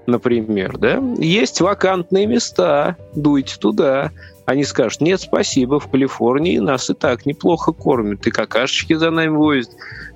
например, 0.06 0.76
да, 0.78 1.02
есть 1.18 1.61
вакантные 1.61 2.26
места, 2.26 2.97
дуйте 3.14 3.56
туда. 3.59 4.11
Они 4.47 4.65
скажут, 4.65 5.01
нет, 5.01 5.21
спасибо, 5.21 5.81
в 5.81 5.91
Калифорнии 5.91 6.59
нас 6.59 6.91
и 6.91 6.95
так 6.95 7.25
неплохо 7.25 7.73
кормят, 7.73 8.27
и 8.27 8.31
какашечки 8.31 8.93
за 8.93 9.11
нами 9.11 9.37
возят. 9.37 9.71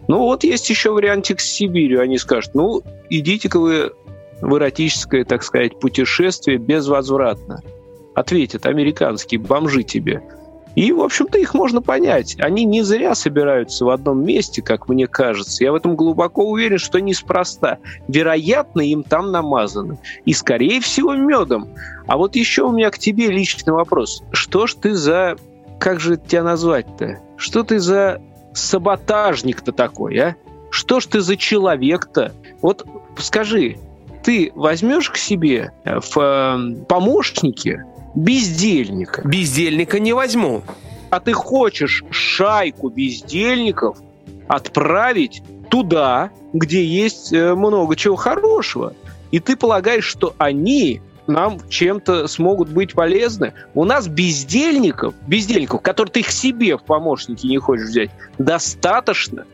Ну 0.06 0.18
вот 0.18 0.44
есть 0.44 0.68
еще 0.68 0.90
вариантик 0.90 1.40
с 1.40 1.46
Сибирью. 1.46 2.02
Они 2.02 2.18
скажут, 2.18 2.54
ну 2.54 2.82
идите-ка 3.08 3.58
вы 3.58 3.92
в 4.40 4.56
эротическое, 4.56 5.24
так 5.24 5.42
сказать, 5.42 5.80
путешествие 5.80 6.58
безвозвратно. 6.58 7.62
Ответят 8.14 8.66
американские 8.66 9.40
бомжи 9.40 9.82
тебе. 9.82 10.22
И, 10.74 10.92
в 10.92 11.00
общем-то, 11.00 11.38
их 11.38 11.54
можно 11.54 11.82
понять. 11.82 12.36
Они 12.38 12.64
не 12.64 12.82
зря 12.82 13.14
собираются 13.14 13.84
в 13.84 13.90
одном 13.90 14.24
месте, 14.24 14.62
как 14.62 14.88
мне 14.88 15.06
кажется. 15.06 15.64
Я 15.64 15.72
в 15.72 15.74
этом 15.74 15.96
глубоко 15.96 16.44
уверен, 16.44 16.78
что 16.78 17.00
неспроста. 17.00 17.78
Вероятно, 18.06 18.80
им 18.82 19.02
там 19.02 19.32
намазано. 19.32 19.98
И, 20.24 20.32
скорее 20.32 20.80
всего, 20.80 21.14
медом. 21.14 21.68
А 22.06 22.16
вот 22.16 22.36
еще 22.36 22.62
у 22.62 22.72
меня 22.72 22.90
к 22.90 22.98
тебе 22.98 23.28
личный 23.28 23.72
вопрос. 23.72 24.22
Что 24.32 24.66
ж 24.66 24.74
ты 24.74 24.94
за... 24.94 25.36
Как 25.80 26.00
же 26.00 26.16
тебя 26.16 26.42
назвать-то? 26.42 27.18
Что 27.36 27.62
ты 27.62 27.78
за 27.78 28.20
саботажник-то 28.54 29.72
такой, 29.72 30.18
а? 30.18 30.36
Что 30.70 31.00
ж 31.00 31.06
ты 31.06 31.20
за 31.20 31.36
человек-то? 31.36 32.32
Вот 32.60 32.84
скажи, 33.16 33.78
ты 34.22 34.52
возьмешь 34.54 35.10
к 35.10 35.16
себе 35.16 35.72
в 35.84 36.18
э, 36.18 36.84
помощники 36.86 37.82
бездельника? 38.18 39.22
Бездельника 39.26 39.98
не 39.98 40.12
возьму. 40.12 40.62
А 41.10 41.20
ты 41.20 41.32
хочешь 41.32 42.04
шайку 42.10 42.90
бездельников 42.90 43.98
отправить 44.46 45.42
туда, 45.70 46.30
где 46.52 46.84
есть 46.84 47.32
э, 47.32 47.54
много 47.54 47.96
чего 47.96 48.16
хорошего. 48.16 48.94
И 49.30 49.40
ты 49.40 49.56
полагаешь, 49.56 50.04
что 50.04 50.34
они 50.38 51.00
нам 51.26 51.60
чем-то 51.68 52.26
смогут 52.26 52.70
быть 52.70 52.94
полезны. 52.94 53.52
У 53.74 53.84
нас 53.84 54.08
бездельников, 54.08 55.14
бездельников, 55.26 55.82
которые 55.82 56.12
ты 56.12 56.20
их 56.20 56.30
себе 56.30 56.76
в 56.76 56.82
помощники 56.82 57.46
не 57.46 57.58
хочешь 57.58 57.88
взять, 57.88 58.10
достаточно. 58.38 59.44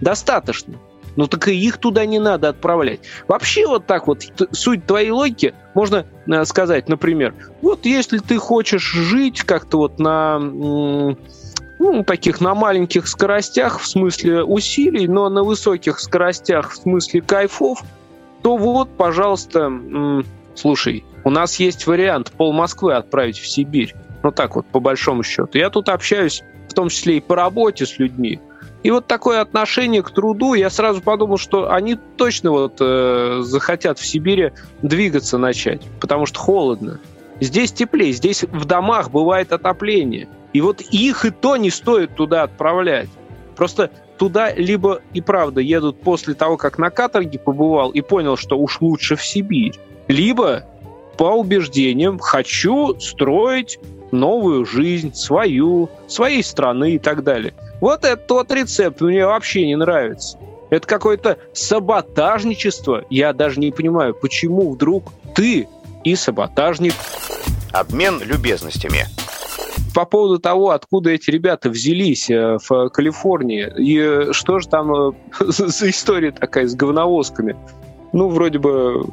Достаточно. 0.00 0.74
Ну 1.16 1.26
так 1.26 1.48
и 1.48 1.54
их 1.54 1.78
туда 1.78 2.04
не 2.06 2.18
надо 2.18 2.48
отправлять. 2.48 3.00
Вообще 3.28 3.66
вот 3.66 3.86
так 3.86 4.06
вот, 4.06 4.24
суть 4.52 4.86
твоей 4.86 5.10
логики, 5.10 5.54
можно 5.74 6.06
э, 6.26 6.44
сказать, 6.44 6.88
например, 6.88 7.34
вот 7.62 7.86
если 7.86 8.18
ты 8.18 8.38
хочешь 8.38 8.82
жить 8.82 9.42
как-то 9.42 9.78
вот 9.78 9.98
на 9.98 10.38
ну, 11.78 12.04
таких 12.04 12.40
на 12.40 12.54
маленьких 12.54 13.06
скоростях 13.06 13.80
в 13.80 13.86
смысле 13.86 14.44
усилий, 14.44 15.06
но 15.06 15.28
на 15.28 15.42
высоких 15.42 16.00
скоростях 16.00 16.72
в 16.72 16.76
смысле 16.76 17.20
кайфов, 17.20 17.82
то 18.42 18.56
вот, 18.56 18.88
пожалуйста, 18.96 19.72
слушай, 20.54 21.04
у 21.24 21.30
нас 21.30 21.56
есть 21.56 21.86
вариант 21.86 22.30
пол 22.32 22.52
Москвы 22.52 22.94
отправить 22.94 23.38
в 23.38 23.46
Сибирь. 23.46 23.94
Ну 24.22 24.30
так 24.30 24.56
вот, 24.56 24.66
по 24.66 24.80
большому 24.80 25.22
счету. 25.22 25.58
Я 25.58 25.70
тут 25.70 25.88
общаюсь, 25.88 26.42
в 26.68 26.74
том 26.74 26.88
числе 26.88 27.18
и 27.18 27.20
по 27.20 27.36
работе 27.36 27.86
с 27.86 27.98
людьми. 27.98 28.40
И 28.84 28.90
вот 28.90 29.06
такое 29.06 29.40
отношение 29.40 30.02
к 30.02 30.10
труду, 30.10 30.52
я 30.52 30.68
сразу 30.68 31.00
подумал, 31.00 31.38
что 31.38 31.72
они 31.72 31.96
точно 32.16 32.50
вот 32.50 32.76
э, 32.80 33.40
захотят 33.40 33.98
в 33.98 34.06
Сибири 34.06 34.52
двигаться 34.82 35.38
начать, 35.38 35.80
потому 36.00 36.26
что 36.26 36.38
холодно. 36.38 37.00
Здесь 37.40 37.72
теплее, 37.72 38.12
здесь 38.12 38.44
в 38.44 38.66
домах 38.66 39.10
бывает 39.10 39.52
отопление. 39.52 40.28
И 40.52 40.60
вот 40.60 40.82
их 40.82 41.24
и 41.24 41.30
то 41.30 41.56
не 41.56 41.70
стоит 41.70 42.14
туда 42.14 42.42
отправлять. 42.42 43.08
Просто 43.56 43.90
туда 44.18 44.52
либо 44.52 45.00
и 45.14 45.22
правда 45.22 45.62
едут 45.62 46.02
после 46.02 46.34
того, 46.34 46.58
как 46.58 46.76
на 46.76 46.90
каторге 46.90 47.38
побывал 47.38 47.90
и 47.90 48.02
понял, 48.02 48.36
что 48.36 48.58
уж 48.58 48.82
лучше 48.82 49.16
в 49.16 49.24
Сибирь, 49.24 49.74
либо 50.08 50.66
по 51.16 51.32
убеждениям 51.32 52.18
хочу 52.18 53.00
строить 53.00 53.78
новую 54.14 54.64
жизнь, 54.64 55.14
свою, 55.14 55.90
своей 56.06 56.42
страны 56.42 56.92
и 56.92 56.98
так 56.98 57.22
далее. 57.22 57.52
Вот 57.80 58.04
этот 58.04 58.26
тот 58.26 58.50
рецепт 58.52 59.00
мне 59.00 59.26
вообще 59.26 59.66
не 59.66 59.76
нравится. 59.76 60.38
Это 60.70 60.86
какое-то 60.86 61.38
саботажничество. 61.52 63.04
Я 63.10 63.32
даже 63.32 63.60
не 63.60 63.70
понимаю, 63.70 64.14
почему 64.14 64.72
вдруг 64.72 65.12
ты 65.34 65.68
и 66.02 66.16
саботажник. 66.16 66.94
Обмен 67.72 68.22
любезностями. 68.22 69.06
По 69.94 70.04
поводу 70.04 70.38
того, 70.38 70.70
откуда 70.70 71.10
эти 71.10 71.30
ребята 71.30 71.70
взялись 71.70 72.28
э, 72.28 72.58
в 72.68 72.88
Калифорнии, 72.88 73.72
и 73.78 74.32
что 74.32 74.58
же 74.58 74.68
там 74.68 74.92
э, 74.92 75.12
за 75.40 75.90
история 75.90 76.32
такая 76.32 76.66
с 76.66 76.74
говновозками. 76.74 77.56
Ну, 78.12 78.28
вроде 78.28 78.58
бы 78.58 79.04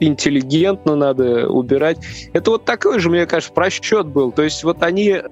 интеллигентно 0.00 0.96
надо 0.96 1.48
убирать. 1.48 1.98
Это 2.32 2.52
вот 2.52 2.64
такой 2.64 2.98
же, 2.98 3.10
мне 3.10 3.26
кажется, 3.26 3.52
просчет 3.52 4.06
был. 4.06 4.32
То 4.32 4.42
есть 4.42 4.64
вот 4.64 4.82
они 4.82 5.22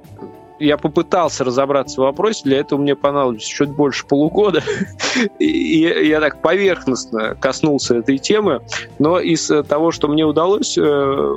я 0.58 0.78
попытался 0.78 1.44
разобраться 1.44 2.00
в 2.00 2.04
вопросе, 2.04 2.42
для 2.44 2.58
этого 2.61 2.80
мне 2.80 2.96
понадобилось 2.96 3.44
чуть 3.44 3.70
больше 3.70 4.06
полугода. 4.06 4.62
И 5.38 5.80
я 5.80 6.20
так 6.20 6.40
поверхностно 6.40 7.35
коснулся 7.35 7.96
этой 7.96 8.18
темы, 8.18 8.62
но 8.99 9.18
из 9.18 9.50
того, 9.68 9.90
что 9.90 10.08
мне 10.08 10.25
удалось 10.25 10.78
э, 10.78 11.35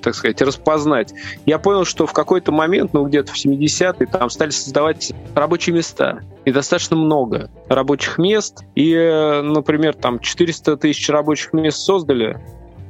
так 0.00 0.14
сказать, 0.14 0.40
распознать. 0.42 1.12
Я 1.46 1.58
понял, 1.58 1.84
что 1.84 2.06
в 2.06 2.12
какой-то 2.12 2.52
момент, 2.52 2.92
ну, 2.92 3.04
где-то 3.06 3.32
в 3.32 3.36
70-е, 3.36 4.06
там 4.06 4.30
стали 4.30 4.50
создавать 4.50 5.12
рабочие 5.34 5.74
места. 5.74 6.20
И 6.44 6.52
достаточно 6.52 6.96
много 6.96 7.50
рабочих 7.68 8.18
мест. 8.18 8.64
И, 8.74 8.92
э, 8.94 9.42
например, 9.42 9.94
там 9.94 10.18
400 10.20 10.76
тысяч 10.76 11.08
рабочих 11.08 11.52
мест 11.52 11.78
создали, 11.78 12.40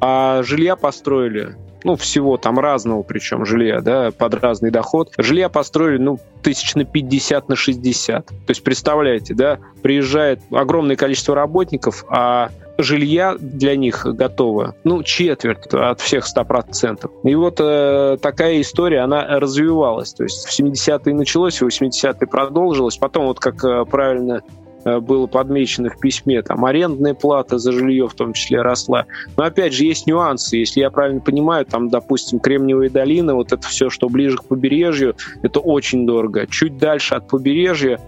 а 0.00 0.42
жилья 0.42 0.76
построили 0.76 1.56
ну, 1.84 1.96
всего 1.96 2.36
там 2.36 2.58
разного, 2.58 3.02
причем 3.02 3.44
жилья, 3.44 3.80
да, 3.80 4.10
под 4.10 4.34
разный 4.34 4.70
доход. 4.70 5.12
Жилья 5.18 5.48
построили, 5.48 5.98
ну, 5.98 6.18
тысяч 6.42 6.74
на 6.74 6.84
50, 6.84 7.48
на 7.48 7.56
60. 7.56 8.26
То 8.26 8.34
есть, 8.48 8.62
представляете, 8.62 9.34
да, 9.34 9.58
приезжает 9.82 10.40
огромное 10.50 10.96
количество 10.96 11.34
работников, 11.34 12.04
а 12.08 12.50
жилья 12.78 13.36
для 13.38 13.76
них 13.76 14.06
готово, 14.06 14.74
ну, 14.84 15.02
четверть 15.02 15.66
от 15.72 16.00
всех 16.00 16.24
100%. 16.26 17.10
И 17.24 17.34
вот 17.34 17.60
э, 17.60 18.18
такая 18.20 18.60
история, 18.60 19.00
она 19.00 19.38
развивалась. 19.40 20.12
То 20.14 20.24
есть 20.24 20.46
в 20.46 20.58
70-е 20.58 21.14
началось, 21.14 21.60
в 21.60 21.66
80-е 21.66 22.26
продолжилось. 22.26 22.96
Потом, 22.96 23.26
вот 23.26 23.40
как 23.40 23.64
э, 23.64 23.84
правильно 23.84 24.42
было 24.84 25.26
подмечено 25.26 25.90
в 25.90 25.98
письме, 25.98 26.42
там 26.42 26.64
арендная 26.64 27.14
плата 27.14 27.58
за 27.58 27.72
жилье 27.72 28.08
в 28.08 28.14
том 28.14 28.32
числе 28.32 28.62
росла. 28.62 29.06
Но 29.36 29.44
опять 29.44 29.72
же 29.72 29.84
есть 29.84 30.06
нюансы. 30.06 30.56
Если 30.56 30.80
я 30.80 30.90
правильно 30.90 31.20
понимаю, 31.20 31.66
там, 31.66 31.88
допустим, 31.88 32.38
Кремниевая 32.38 32.90
долина, 32.90 33.34
вот 33.34 33.52
это 33.52 33.66
все, 33.66 33.90
что 33.90 34.08
ближе 34.08 34.38
к 34.38 34.44
побережью, 34.44 35.16
это 35.42 35.60
очень 35.60 36.06
дорого. 36.06 36.46
Чуть 36.46 36.78
дальше 36.78 37.14
от 37.14 37.28
побережья 37.28 38.00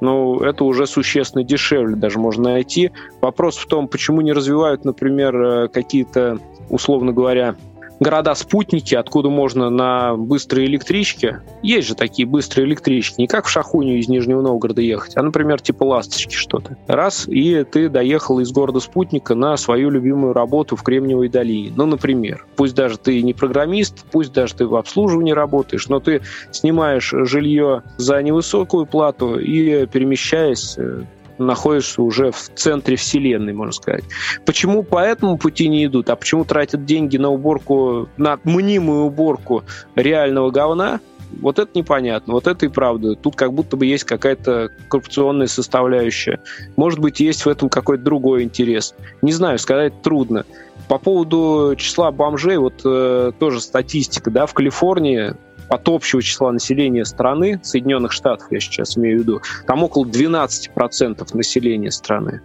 ну, 0.00 0.38
это 0.40 0.64
уже 0.64 0.86
существенно 0.86 1.42
дешевле 1.44 1.96
даже 1.96 2.18
можно 2.18 2.50
найти. 2.50 2.92
Вопрос 3.20 3.56
в 3.56 3.66
том, 3.66 3.88
почему 3.88 4.20
не 4.20 4.32
развивают, 4.32 4.84
например, 4.84 5.36
э, 5.36 5.68
какие-то, 5.68 6.38
условно 6.70 7.12
говоря, 7.12 7.56
города-спутники, 8.00 8.94
откуда 8.94 9.28
можно 9.28 9.70
на 9.70 10.16
быстрой 10.16 10.66
электричке, 10.66 11.42
есть 11.62 11.88
же 11.88 11.94
такие 11.94 12.26
быстрые 12.26 12.66
электрички, 12.66 13.20
не 13.20 13.26
как 13.26 13.46
в 13.46 13.50
Шахуню 13.50 13.96
из 13.96 14.08
Нижнего 14.08 14.40
Новгорода 14.40 14.80
ехать, 14.80 15.16
а, 15.16 15.22
например, 15.22 15.60
типа 15.60 15.84
«Ласточки» 15.84 16.34
что-то. 16.34 16.76
Раз, 16.86 17.26
и 17.28 17.64
ты 17.64 17.88
доехал 17.88 18.40
из 18.40 18.50
города-спутника 18.52 19.34
на 19.34 19.56
свою 19.56 19.90
любимую 19.90 20.32
работу 20.32 20.76
в 20.76 20.82
Кремниевой 20.82 21.28
долине. 21.28 21.72
Ну, 21.74 21.86
например, 21.86 22.46
пусть 22.56 22.74
даже 22.74 22.98
ты 22.98 23.22
не 23.22 23.34
программист, 23.34 24.04
пусть 24.10 24.32
даже 24.32 24.54
ты 24.54 24.66
в 24.66 24.76
обслуживании 24.76 25.32
работаешь, 25.32 25.88
но 25.88 26.00
ты 26.00 26.22
снимаешь 26.50 27.12
жилье 27.12 27.82
за 27.96 28.22
невысокую 28.22 28.86
плату 28.86 29.38
и 29.38 29.86
перемещаясь 29.86 30.76
э, 30.78 31.02
находишься 31.38 32.02
уже 32.02 32.30
в 32.30 32.50
центре 32.54 32.96
вселенной, 32.96 33.52
можно 33.52 33.72
сказать. 33.72 34.04
Почему 34.44 34.82
по 34.82 34.98
этому 34.98 35.38
пути 35.38 35.68
не 35.68 35.84
идут, 35.84 36.10
а 36.10 36.16
почему 36.16 36.44
тратят 36.44 36.84
деньги 36.84 37.16
на 37.16 37.30
уборку, 37.30 38.08
на 38.16 38.38
мнимую 38.44 39.04
уборку 39.04 39.64
реального 39.94 40.50
говна, 40.50 41.00
вот 41.40 41.58
это 41.58 41.70
непонятно, 41.74 42.34
вот 42.34 42.46
это 42.46 42.66
и 42.66 42.68
правда. 42.68 43.14
Тут 43.14 43.36
как 43.36 43.52
будто 43.52 43.76
бы 43.76 43.86
есть 43.86 44.04
какая-то 44.04 44.70
коррупционная 44.88 45.46
составляющая. 45.46 46.40
Может 46.76 47.00
быть, 47.00 47.20
есть 47.20 47.44
в 47.44 47.48
этом 47.48 47.68
какой-то 47.68 48.02
другой 48.02 48.42
интерес. 48.42 48.94
Не 49.22 49.32
знаю, 49.32 49.58
сказать 49.58 50.00
трудно. 50.02 50.44
По 50.88 50.98
поводу 50.98 51.74
числа 51.76 52.10
бомжей, 52.10 52.56
вот 52.56 52.80
э, 52.84 53.32
тоже 53.38 53.60
статистика, 53.60 54.30
да, 54.30 54.46
в 54.46 54.54
Калифорнии 54.54 55.34
от 55.68 55.88
общего 55.88 56.22
числа 56.22 56.52
населения 56.52 57.04
страны, 57.04 57.60
Соединенных 57.62 58.12
Штатов 58.12 58.48
я 58.50 58.60
сейчас 58.60 58.96
имею 58.96 59.18
в 59.18 59.22
виду, 59.22 59.42
там 59.66 59.82
около 59.82 60.04
12% 60.04 61.36
населения 61.36 61.90
страны. 61.90 62.40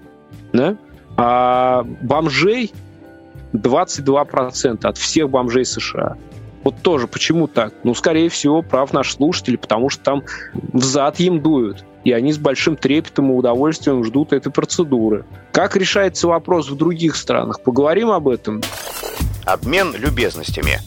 Да? 0.51 0.77
А 1.15 1.83
бомжей 2.01 2.71
22% 3.53 4.85
от 4.85 4.97
всех 4.97 5.29
бомжей 5.29 5.65
США. 5.65 6.17
Вот 6.63 6.75
тоже 6.81 7.07
почему 7.07 7.47
так? 7.47 7.73
Ну, 7.83 7.93
скорее 7.93 8.29
всего, 8.29 8.61
прав 8.61 8.93
наш 8.93 9.13
слушатель, 9.13 9.57
потому 9.57 9.89
что 9.89 10.03
там 10.03 10.23
в 10.53 10.83
зад 10.83 11.19
им 11.19 11.41
дуют. 11.41 11.83
И 12.03 12.11
они 12.11 12.33
с 12.33 12.37
большим 12.37 12.75
трепетом 12.75 13.31
и 13.31 13.35
удовольствием 13.35 14.03
ждут 14.03 14.33
этой 14.33 14.51
процедуры. 14.51 15.25
Как 15.51 15.75
решается 15.75 16.27
вопрос 16.27 16.69
в 16.69 16.75
других 16.75 17.15
странах? 17.15 17.61
Поговорим 17.61 18.11
об 18.11 18.27
этом. 18.27 18.61
Обмен 19.45 19.93
любезностями. 19.95 20.79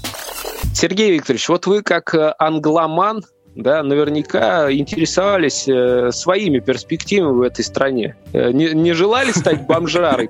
Сергей 0.76 1.10
Викторович, 1.12 1.48
вот 1.48 1.66
вы 1.66 1.82
как 1.82 2.14
э, 2.14 2.34
англоман, 2.38 3.24
да, 3.54 3.82
наверняка 3.82 4.70
интересовались 4.70 5.66
э, 5.66 6.10
своими 6.12 6.58
перспективами 6.58 7.32
в 7.32 7.40
этой 7.40 7.64
стране. 7.64 8.14
Э, 8.34 8.50
не, 8.52 8.74
не 8.74 8.92
желали 8.92 9.30
стать 9.30 9.62
бомжарой? 9.66 10.28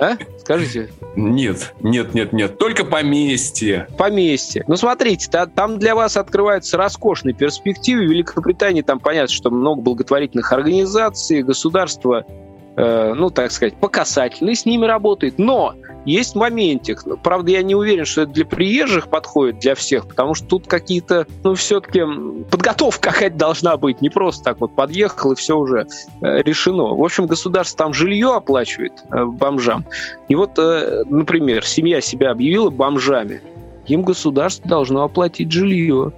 А? 0.00 0.16
скажите? 0.40 0.90
Нет, 1.14 1.74
нет, 1.80 2.12
нет, 2.12 2.32
нет, 2.32 2.58
только 2.58 2.84
поместье. 2.84 3.86
Поместье. 3.96 4.64
Ну, 4.66 4.76
смотрите, 4.76 5.30
та, 5.30 5.46
там 5.46 5.78
для 5.78 5.94
вас 5.94 6.16
открываются 6.16 6.76
роскошные 6.76 7.32
перспективы. 7.32 8.04
В 8.04 8.10
Великобритании 8.10 8.82
там 8.82 8.98
понятно, 8.98 9.32
что 9.32 9.48
много 9.52 9.80
благотворительных 9.80 10.52
организаций, 10.52 11.44
государство 11.44 12.24
Э, 12.78 13.12
ну, 13.12 13.28
так 13.30 13.50
сказать, 13.50 13.74
по 13.74 13.88
касательной 13.88 14.54
с 14.54 14.64
ними 14.64 14.86
работает. 14.86 15.34
Но 15.36 15.74
есть 16.04 16.34
моментик. 16.34 17.04
Правда, 17.22 17.50
я 17.50 17.62
не 17.62 17.74
уверен, 17.74 18.04
что 18.04 18.22
это 18.22 18.32
для 18.32 18.44
приезжих 18.44 19.08
подходит, 19.08 19.58
для 19.58 19.74
всех, 19.74 20.06
потому 20.08 20.34
что 20.34 20.46
тут 20.46 20.66
какие-то, 20.66 21.26
ну, 21.44 21.54
все-таки 21.54 22.02
подготовка 22.50 23.10
какая-то 23.10 23.36
должна 23.36 23.76
быть. 23.76 24.00
Не 24.00 24.10
просто 24.10 24.44
так 24.44 24.60
вот 24.60 24.74
подъехал, 24.74 25.32
и 25.32 25.34
все 25.36 25.56
уже 25.56 25.86
э, 26.20 26.42
решено. 26.42 26.94
В 26.94 27.04
общем, 27.04 27.26
государство 27.26 27.84
там 27.84 27.94
жилье 27.94 28.34
оплачивает 28.34 28.92
э, 29.10 29.24
бомжам. 29.24 29.84
И 30.28 30.34
вот, 30.34 30.56
например, 30.56 31.64
семья 31.64 32.00
себя 32.00 32.30
объявила 32.30 32.70
бомжами. 32.70 33.40
Им 33.86 34.02
государство 34.02 34.68
должно 34.68 35.04
оплатить 35.04 35.50
жилье. 35.50 36.12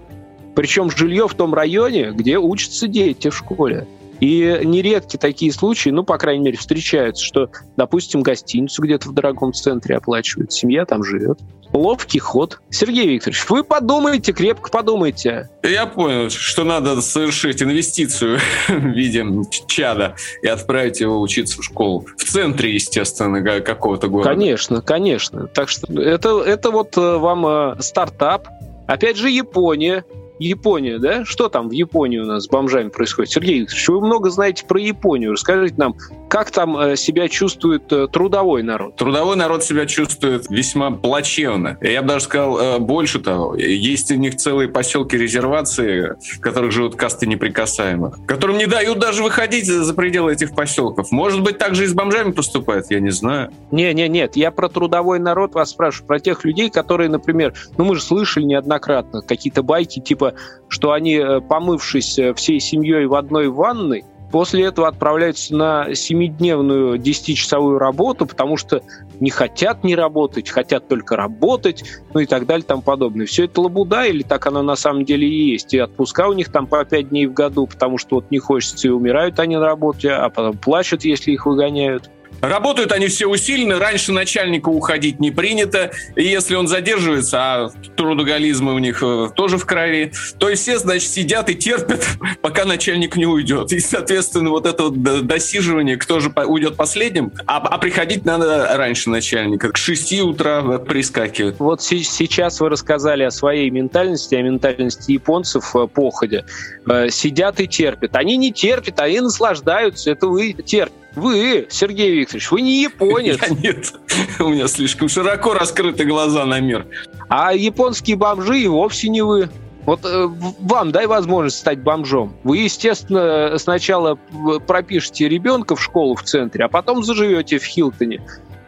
Причем 0.55 0.91
жилье 0.91 1.29
в 1.29 1.35
том 1.35 1.55
районе, 1.55 2.11
где 2.11 2.39
учатся 2.39 2.89
дети 2.89 3.31
в 3.31 3.37
школе. 3.37 3.87
И 4.21 4.61
нередки 4.65 5.17
такие 5.17 5.53
случаи, 5.53 5.91
ну, 5.91 6.05
по 6.05 6.19
крайней 6.19 6.45
мере, 6.45 6.59
встречаются, 6.59 7.25
что, 7.25 7.51
допустим, 7.77 8.23
гостиницу 8.23 8.83
где-то 8.83 9.09
в 9.09 9.15
дорогом 9.15 9.53
центре 9.55 9.97
оплачивают, 9.97 10.53
семья 10.53 10.85
там 10.85 11.03
живет. 11.03 11.41
Ловкий 11.73 12.19
ход. 12.19 12.61
Сергей 12.69 13.07
Викторович, 13.07 13.49
вы 13.49 13.63
подумайте, 13.63 14.33
крепко 14.33 14.71
подумайте. 14.71 15.49
Я 15.63 15.87
понял, 15.87 16.29
что 16.29 16.65
надо 16.65 17.01
совершить 17.01 17.63
инвестицию 17.63 18.41
в 18.69 18.73
виде 18.73 19.25
чада 19.69 20.17
и 20.43 20.49
отправить 20.49 21.01
его 21.01 21.21
учиться 21.21 21.61
в 21.61 21.65
школу. 21.65 22.07
В 22.19 22.25
центре, 22.25 22.75
естественно, 22.75 23.41
какого-то 23.61 24.09
города. 24.09 24.31
Конечно, 24.31 24.83
конечно. 24.83 25.47
Так 25.47 25.69
что 25.69 25.87
это, 26.01 26.41
это 26.41 26.71
вот 26.73 26.97
э, 26.97 27.17
вам 27.17 27.47
э, 27.47 27.77
стартап. 27.81 28.49
Опять 28.89 29.17
же, 29.17 29.31
Япония. 29.31 30.05
Япония, 30.41 30.99
да? 30.99 31.25
Что 31.25 31.49
там 31.49 31.69
в 31.69 31.73
Японии 31.73 32.19
у 32.19 32.25
нас 32.25 32.45
с 32.45 32.49
бомжами 32.49 32.89
происходит? 32.89 33.31
Сергей 33.31 33.61
Викторович, 33.61 33.89
вы 33.89 34.01
много 34.01 34.31
знаете 34.31 34.65
про 34.67 34.81
Японию. 34.81 35.33
Расскажите 35.33 35.75
нам, 35.77 35.97
как 36.29 36.51
там 36.51 36.77
э, 36.79 36.97
себя 36.97 37.29
чувствует 37.29 37.93
э, 37.93 38.09
трудовой 38.09 38.63
народ? 38.63 38.97
Трудовой 38.97 39.37
народ 39.37 39.63
себя 39.65 39.85
чувствует 39.87 40.47
весьма 40.49 40.91
плачевно. 40.93 41.77
Я 41.83 42.03
бы 42.03 42.09
даже 42.09 42.25
сказал 42.25 42.59
э, 42.59 42.79
больше 42.79 43.21
того. 43.21 43.55
Есть 43.57 44.11
у 44.11 44.15
них 44.15 44.37
целые 44.37 44.69
поселки 44.69 45.17
резервации, 45.17 46.15
в 46.37 46.41
которых 46.41 46.73
живут 46.73 46.97
касты 46.97 47.27
неприкасаемых, 47.27 48.19
которым 48.27 48.57
не 48.59 48.67
дают 48.67 48.99
даже 48.99 49.23
выходить 49.23 49.67
за 49.67 49.93
пределы 49.93 50.33
этих 50.33 50.55
поселков. 50.55 51.11
Может 51.11 51.43
быть, 51.43 51.59
так 51.59 51.75
же 51.75 51.85
и 51.85 51.87
с 51.87 51.93
бомжами 51.93 52.33
поступает, 52.33 52.87
я 52.91 53.01
не 53.01 53.11
знаю. 53.11 53.53
Не, 53.71 53.93
не, 53.93 54.09
нет, 54.09 54.37
я 54.37 54.51
про 54.51 54.69
трудовой 54.69 55.19
народ 55.19 55.55
вас 55.55 55.71
спрашиваю, 55.71 56.07
про 56.07 56.21
тех 56.21 56.45
людей, 56.45 56.71
которые, 56.71 57.11
например, 57.11 57.53
ну 57.77 57.85
мы 57.85 57.97
же 57.97 58.03
слышали 58.03 58.45
неоднократно 58.45 59.21
какие-то 59.23 59.63
байки 59.63 60.01
типа 60.01 60.30
что 60.69 60.93
они, 60.93 61.15
э, 61.15 61.41
помывшись 61.41 62.19
э, 62.19 62.35
всей 62.35 62.61
семьей 62.61 63.07
в 63.07 63.15
одной 63.15 63.49
ванной, 63.49 64.05
после 64.31 64.65
этого 64.65 64.89
отправляются 64.89 65.55
на 65.55 65.95
семидневную 65.95 66.99
десятичасовую 66.99 67.79
работу, 67.79 68.27
потому 68.27 68.57
что 68.57 68.83
не 69.19 69.31
хотят 69.31 69.85
не 69.85 69.95
работать, 69.95 70.49
хотят 70.49 70.89
только 70.89 71.17
работать, 71.17 71.85
ну 72.15 72.21
и 72.21 72.27
так 72.27 72.47
далее, 72.47 72.65
там 72.65 72.83
подобное. 72.83 73.27
Все 73.27 73.45
это 73.45 73.61
лабуда 73.61 74.05
или 74.05 74.23
так 74.23 74.47
оно 74.47 74.63
на 74.63 74.77
самом 74.77 75.05
деле 75.05 75.29
и 75.29 75.51
есть? 75.51 75.75
И 75.75 75.81
отпуска 75.81 76.29
у 76.29 76.33
них 76.33 76.51
там 76.51 76.67
по 76.67 76.85
пять 76.85 77.11
дней 77.11 77.27
в 77.27 77.33
году, 77.33 77.67
потому 77.67 77.99
что 77.99 78.17
вот 78.17 78.31
не 78.31 78.39
хочется, 78.39 78.89
и 78.89 78.91
умирают 78.91 79.39
они 79.41 79.57
на 79.57 79.67
работе, 79.67 80.11
а 80.13 80.29
потом 80.29 80.57
плачут, 80.57 81.05
если 81.05 81.33
их 81.33 81.47
выгоняют. 81.47 82.11
Работают 82.41 82.93
они 82.93 83.09
все 83.09 83.27
усиленно, 83.27 83.79
раньше 83.79 84.13
начальника 84.13 84.69
уходить 84.69 85.21
не 85.21 85.31
принято, 85.31 85.91
и 86.17 86.25
если 86.25 86.55
он 86.55 86.69
задерживается, 86.69 87.39
а 87.39 87.71
трудоголизмы 87.97 88.75
у 88.75 88.79
них 88.79 89.03
э, 89.03 89.29
тоже 89.35 89.59
в 89.59 89.67
крови, 89.67 90.13
то 90.39 90.53
все, 90.55 90.79
значит, 90.79 91.11
сидят 91.11 91.51
и 91.51 91.55
терпят, 91.55 92.07
пока 92.41 92.65
начальник 92.65 93.17
не 93.17 93.27
уйдет. 93.27 93.73
И, 93.73 93.81
соответственно, 93.81 94.51
вот 94.51 94.67
это 94.67 94.85
вот 94.85 95.03
досиживание, 95.27 95.97
кто 95.97 96.21
же 96.21 96.33
уйдет 96.47 96.77
последним, 96.77 97.33
а, 97.47 97.59
а 97.59 97.79
приходить 97.79 98.25
надо 98.25 98.75
раньше 98.77 99.11
начальника, 99.11 99.71
к 99.71 99.77
6 99.77 100.21
утра 100.21 100.79
прискакивать. 100.79 101.59
Вот 101.59 101.83
сейчас 101.83 102.61
вы 102.61 102.71
рассказали 102.71 103.23
о 103.23 103.31
своей 103.31 103.69
ментальности, 103.71 104.35
о 104.35 104.43
ментальности 104.43 105.13
японцев 105.13 105.77
э, 105.77 105.87
походе. 105.87 106.45
Э, 106.89 107.11
сидят 107.11 107.61
и 107.61 107.69
терпят. 107.69 108.17
Они 108.17 108.37
не 108.37 108.53
терпят, 108.53 109.01
они 109.01 109.21
наслаждаются, 109.21 110.11
это 110.11 110.27
вы 110.27 110.53
терпите. 110.55 111.01
Вы, 111.17 111.67
Сергей 111.71 112.15
Викторович, 112.15 112.51
вы 112.51 112.61
не 112.61 112.83
японец. 112.83 113.39
Я 113.43 113.49
нет, 113.49 113.93
у 114.39 114.49
меня 114.49 114.69
слишком 114.69 115.09
широко 115.09 115.55
раскрыты 115.55 116.05
глаза 116.05 116.45
на 116.45 116.61
мир. 116.61 116.87
А 117.29 117.53
японские 117.53 118.17
бомжи 118.17 118.61
и 118.61 118.69
вовсе 118.69 119.09
не 119.09 119.23
вы. 119.23 119.49
Вот 119.87 120.05
э, 120.05 120.29
вам 120.61 120.93
дай 120.93 121.07
возможность 121.07 121.59
стать 121.59 121.83
бомжом. 121.83 122.37
Вы, 122.45 122.59
естественно, 122.59 123.57
сначала 123.59 124.19
пропишете 124.67 125.29
ребенка 125.29 125.75
в 125.75 125.83
школу 125.83 126.15
в 126.15 126.23
центре, 126.23 126.65
а 126.65 126.69
потом 126.69 127.03
заживете 127.03 127.59
в 127.59 127.65
Хилтоне. 127.65 128.23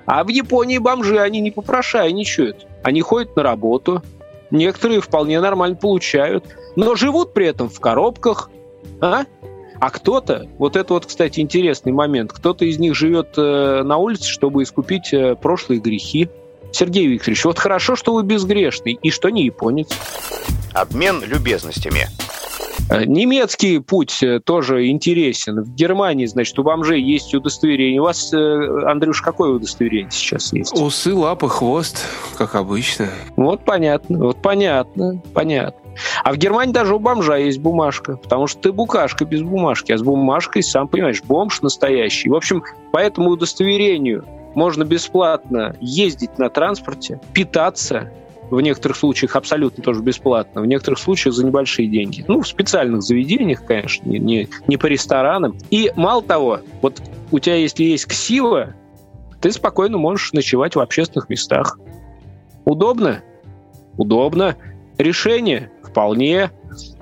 А 0.06 0.24
в 0.24 0.28
Японии 0.28 0.78
бомжи, 0.78 1.18
они 1.18 1.40
не 1.40 1.50
попрошайничают. 1.50 2.66
Они 2.82 3.02
ходят 3.02 3.36
на 3.36 3.42
работу. 3.42 4.02
Некоторые 4.50 5.00
вполне 5.00 5.40
нормально 5.40 5.76
получают. 5.76 6.44
Но 6.76 6.94
живут 6.96 7.34
при 7.34 7.46
этом 7.46 7.68
в 7.68 7.78
коробках. 7.78 8.50
А? 9.00 9.24
А 9.82 9.90
кто-то, 9.90 10.46
вот 10.58 10.76
это 10.76 10.94
вот, 10.94 11.06
кстати, 11.06 11.40
интересный 11.40 11.90
момент, 11.90 12.32
кто-то 12.32 12.64
из 12.64 12.78
них 12.78 12.94
живет 12.94 13.30
э, 13.36 13.82
на 13.82 13.96
улице, 13.96 14.28
чтобы 14.28 14.62
искупить 14.62 15.12
э, 15.12 15.34
прошлые 15.34 15.80
грехи. 15.80 16.28
Сергей 16.70 17.08
Викторович, 17.08 17.44
вот 17.46 17.58
хорошо, 17.58 17.96
что 17.96 18.14
вы 18.14 18.22
безгрешный 18.22 18.92
и 19.02 19.10
что 19.10 19.28
не 19.28 19.44
японец. 19.44 19.88
Обмен 20.72 21.24
любезностями. 21.24 22.06
Э, 22.92 23.04
немецкий 23.06 23.78
путь 23.78 24.22
э, 24.22 24.40
тоже 24.40 24.88
интересен. 24.88 25.62
В 25.62 25.74
Германии, 25.74 26.26
значит, 26.26 26.58
у 26.58 26.62
бомжей 26.62 27.02
есть 27.02 27.34
удостоверение. 27.34 28.00
У 28.00 28.04
вас, 28.04 28.32
э, 28.34 28.86
Андрюш, 28.86 29.22
какое 29.22 29.50
удостоверение 29.50 30.10
сейчас 30.10 30.52
есть? 30.52 30.78
Усы, 30.78 31.14
лапы, 31.14 31.48
хвост, 31.48 32.06
как 32.36 32.54
обычно. 32.54 33.08
Вот 33.36 33.64
понятно, 33.64 34.18
вот 34.18 34.42
понятно, 34.42 35.22
понятно. 35.32 35.80
А 36.22 36.32
в 36.32 36.36
Германии 36.36 36.72
даже 36.72 36.94
у 36.94 36.98
бомжа 36.98 37.36
есть 37.36 37.60
бумажка, 37.60 38.16
потому 38.16 38.46
что 38.46 38.60
ты 38.60 38.72
букашка 38.72 39.24
без 39.24 39.42
бумажки, 39.42 39.92
а 39.92 39.98
с 39.98 40.02
бумажкой, 40.02 40.62
сам 40.62 40.88
понимаешь, 40.88 41.22
бомж 41.22 41.62
настоящий. 41.62 42.28
В 42.28 42.34
общем, 42.34 42.62
по 42.92 42.98
этому 42.98 43.30
удостоверению 43.30 44.24
можно 44.54 44.84
бесплатно 44.84 45.76
ездить 45.80 46.38
на 46.38 46.50
транспорте, 46.50 47.20
питаться, 47.32 48.10
в 48.56 48.60
некоторых 48.60 48.96
случаях 48.96 49.36
абсолютно 49.36 49.82
тоже 49.82 50.02
бесплатно, 50.02 50.60
в 50.60 50.66
некоторых 50.66 50.98
случаях 50.98 51.34
за 51.34 51.44
небольшие 51.46 51.88
деньги. 51.88 52.24
Ну, 52.28 52.42
в 52.42 52.46
специальных 52.46 53.02
заведениях, 53.02 53.64
конечно, 53.64 54.08
не, 54.08 54.18
не, 54.18 54.48
не 54.66 54.76
по 54.76 54.86
ресторанам. 54.86 55.56
И 55.70 55.90
мало 55.96 56.22
того, 56.22 56.60
вот 56.82 57.00
у 57.30 57.38
тебя, 57.38 57.56
если 57.56 57.84
есть 57.84 58.06
ксива, 58.06 58.74
ты 59.40 59.50
спокойно 59.52 59.98
можешь 59.98 60.32
ночевать 60.32 60.76
в 60.76 60.80
общественных 60.80 61.28
местах. 61.28 61.78
Удобно? 62.64 63.22
Удобно. 63.96 64.56
Решение? 64.98 65.70
Вполне. 65.82 66.50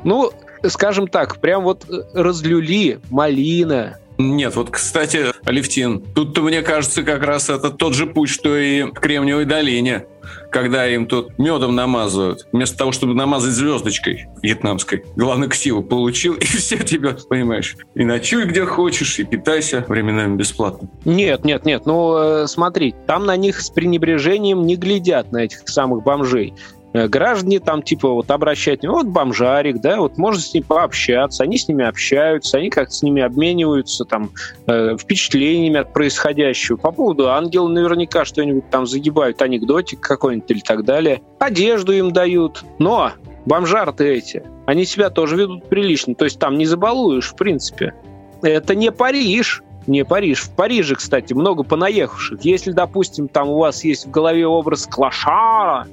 Ну, 0.05 0.31
скажем 0.65 1.09
так, 1.09 1.41
прям 1.41 1.65
вот 1.65 1.85
разлюли 2.15 3.01
малина, 3.11 3.99
нет, 4.21 4.55
вот, 4.55 4.69
кстати, 4.71 5.29
Алевтин, 5.51 6.01
тут-то, 6.15 6.43
мне 6.43 6.63
кажется, 6.63 7.03
как 7.03 7.25
раз 7.25 7.51
это 7.51 7.71
тот 7.71 7.95
же 7.95 8.07
путь, 8.07 8.31
что 8.31 8.57
и 8.57 8.85
в 8.85 8.93
Кремниевой 8.93 9.47
долине, 9.47 10.07
когда 10.53 10.87
им 10.87 11.07
тут 11.07 11.37
медом 11.41 11.75
намазывают, 11.75 12.47
вместо 12.53 12.79
того, 12.79 12.93
чтобы 12.93 13.15
намазать 13.15 13.51
звездочкой 13.51 14.29
вьетнамской. 14.43 15.05
Главное, 15.17 15.49
ксиву 15.49 15.83
получил, 15.83 16.35
и 16.35 16.45
все 16.45 16.77
тебя, 16.79 17.17
понимаешь, 17.29 17.77
и 17.97 18.05
ночуй 18.05 18.45
где 18.45 18.65
хочешь, 18.65 19.19
и 19.19 19.25
питайся 19.25 19.85
временами 19.89 20.37
бесплатно. 20.37 20.89
Нет, 21.05 21.45
нет, 21.45 21.65
нет, 21.65 21.85
ну 21.85 22.17
э, 22.17 22.47
смотри, 22.47 22.95
там 23.09 23.27
на 23.27 23.37
них 23.37 23.61
с 23.61 23.71
пренебрежением 23.71 24.63
не 24.63 24.77
глядят, 24.77 25.33
на 25.33 25.39
этих 25.39 25.67
самых 25.67 26.05
бомжей. 26.05 26.55
Э, 26.93 27.07
граждане 27.07 27.61
там 27.61 27.83
типа 27.83 28.09
вот 28.09 28.31
обращать, 28.31 28.85
вот 28.85 29.07
бомжарик, 29.07 29.81
да, 29.81 29.99
вот 29.99 30.19
можно 30.19 30.41
с 30.41 30.53
ним 30.53 30.65
пообщаться, 30.65 31.45
они 31.45 31.57
с 31.57 31.69
ними 31.69 31.85
общаются, 31.85 32.59
они 32.59 32.71
как-то 32.71 32.95
с 32.95 33.03
ними 33.03 33.23
обмениваются 33.23 34.05
там 34.05 34.31
э, 34.67 34.97
впечатлениями 34.99 35.79
от 35.79 35.93
происходящего. 35.93 36.77
По 36.77 36.91
поводу 36.91 37.31
ангела 37.31 37.69
наверняка 37.69 38.25
что-нибудь 38.25 38.69
там 38.71 38.87
загибают, 38.87 39.41
анекдотик 39.41 40.01
какой-нибудь 40.01 40.51
или 40.51 40.61
так 40.61 40.85
далее. 40.85 41.23
Одежду 41.39 41.93
им 41.93 42.13
дают. 42.13 42.65
Но 42.79 43.13
бомжары-то 43.47 44.05
эти, 44.05 44.43
они 44.67 44.85
себя 44.85 45.11
тоже 45.11 45.37
ведут 45.37 45.69
прилично, 45.69 46.15
то 46.15 46.25
есть 46.25 46.39
там 46.39 46.59
не 46.59 46.67
забалуешь, 46.67 47.31
в 47.31 47.37
принципе. 47.37 47.95
Это 48.43 48.75
не 48.75 48.91
Париж, 48.91 49.63
не 49.87 50.05
Париж. 50.05 50.41
В 50.41 50.51
Париже, 50.57 50.97
кстати, 50.97 51.35
много 51.35 51.63
понаехавших. 51.63 52.41
Если, 52.43 52.73
допустим, 52.73 53.29
там 53.29 53.49
у 53.49 53.59
вас 53.59 53.85
есть 53.85 54.07
в 54.07 54.11
голове 54.11 54.47
образ 54.47 54.87
клашара, 54.87 55.87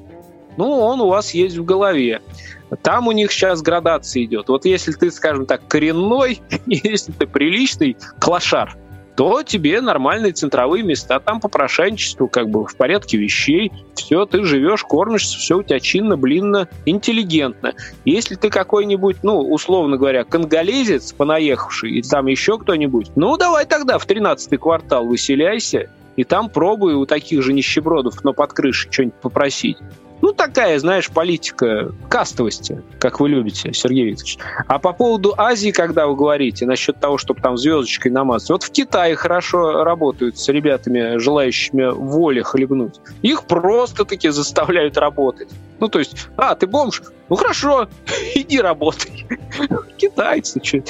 ну, 0.58 0.80
он 0.80 1.02
у 1.02 1.08
вас 1.08 1.34
есть 1.34 1.58
в 1.58 1.66
голове. 1.66 2.22
Там 2.82 3.08
у 3.08 3.12
них 3.12 3.32
сейчас 3.32 3.62
градация 3.62 4.24
идет. 4.26 4.50
Вот 4.50 4.66
если 4.66 4.92
ты, 4.92 5.10
скажем 5.12 5.46
так, 5.46 5.68
коренной, 5.68 6.42
если 6.66 7.12
ты 7.12 7.26
приличный 7.26 7.98
клашар, 8.20 8.78
то 9.18 9.42
тебе 9.42 9.82
нормальные 9.82 10.34
центровые 10.34 10.84
места, 10.84 11.20
там 11.20 11.40
попрошайничество 11.40 12.28
как 12.28 12.50
бы 12.50 12.68
в 12.68 12.76
порядке 12.76 13.18
вещей, 13.18 13.72
все, 13.96 14.28
ты 14.28 14.44
живешь, 14.44 14.84
кормишься, 14.84 15.40
все 15.40 15.58
у 15.58 15.64
тебя 15.64 15.80
чинно, 15.80 16.18
блинно, 16.18 16.70
интеллигентно. 16.86 17.74
Если 18.06 18.36
ты 18.36 18.52
какой-нибудь, 18.52 19.18
ну, 19.24 19.40
условно 19.40 19.98
говоря, 19.98 20.24
конголезец 20.24 21.14
понаехавший, 21.14 21.94
и 21.94 22.04
там 22.04 22.28
еще 22.28 22.60
кто-нибудь, 22.60 23.10
ну, 23.16 23.38
давай 23.38 23.66
тогда 23.66 23.98
в 23.98 24.06
13-й 24.06 24.58
квартал 24.58 25.08
выселяйся, 25.08 25.90
и 26.16 26.24
там 26.24 26.50
пробуй 26.52 26.94
у 26.94 27.08
таких 27.08 27.42
же 27.42 27.54
нищебродов, 27.54 28.24
но 28.24 28.34
под 28.34 28.54
крышей 28.54 28.92
что-нибудь 28.92 29.16
попросить. 29.16 29.78
Ну, 30.22 30.34
такая, 30.34 30.80
знаешь, 30.80 31.10
политика 31.10 31.92
кастовости, 32.10 32.82
как 33.00 33.20
вы 33.20 33.30
любите, 33.30 33.74
Сергей 33.74 34.06
Викторович. 34.06 34.38
А 34.68 34.80
по 34.80 34.94
поводу 34.94 35.34
Азии, 35.38 35.72
когда 35.72 36.08
вы 36.08 36.16
говорите, 36.16 36.66
насчет 36.66 37.00
того, 37.00 37.18
чтобы 37.18 37.42
там 37.42 37.58
звездочкой 37.58 38.12
намазать, 38.12 38.50
вот 38.50 38.64
в 38.64 38.72
Китае 38.72 39.16
хорошо 39.16 39.84
работают 39.84 40.38
с 40.38 40.48
ребятами, 40.50 41.18
желающими 41.18 41.92
воли 41.92 42.42
хлебнуть. 42.42 42.96
Их 43.22 43.44
просто-таки 43.44 44.30
заставляют 44.30 44.98
работать. 44.98 45.50
Ну, 45.80 45.88
то 45.88 46.00
есть, 46.00 46.28
а, 46.38 46.56
ты 46.56 46.66
бомж? 46.66 47.04
Ну, 47.30 47.36
хорошо, 47.36 47.88
иди 48.36 48.60
работай. 48.60 49.28
Китайцы, 49.98 50.60
что 50.64 50.82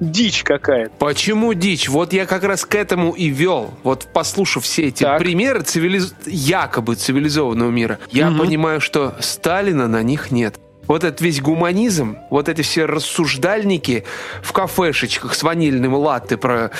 дичь 0.00 0.42
какая-то. 0.42 0.92
Почему 0.98 1.54
дичь? 1.54 1.88
Вот 1.88 2.12
я 2.12 2.26
как 2.26 2.44
раз 2.44 2.64
к 2.64 2.74
этому 2.74 3.12
и 3.12 3.28
вел. 3.28 3.74
Вот 3.82 4.08
послушав 4.12 4.64
все 4.64 4.88
эти 4.88 5.02
так. 5.02 5.18
примеры 5.18 5.62
цивилиз... 5.62 6.14
якобы 6.26 6.94
цивилизованного 6.94 7.70
мира, 7.70 7.98
я 8.10 8.30
угу. 8.30 8.40
понимаю, 8.40 8.80
что 8.80 9.14
Сталина 9.20 9.88
на 9.88 10.02
них 10.02 10.30
нет. 10.30 10.56
Вот 10.86 11.04
этот 11.04 11.20
весь 11.20 11.40
гуманизм, 11.40 12.16
вот 12.30 12.48
эти 12.48 12.62
все 12.62 12.84
рассуждальники 12.84 14.04
в 14.42 14.52
кафешечках 14.52 15.34
с 15.34 15.42
ванильным 15.44 15.94
латте 15.94 16.36
про 16.36 16.72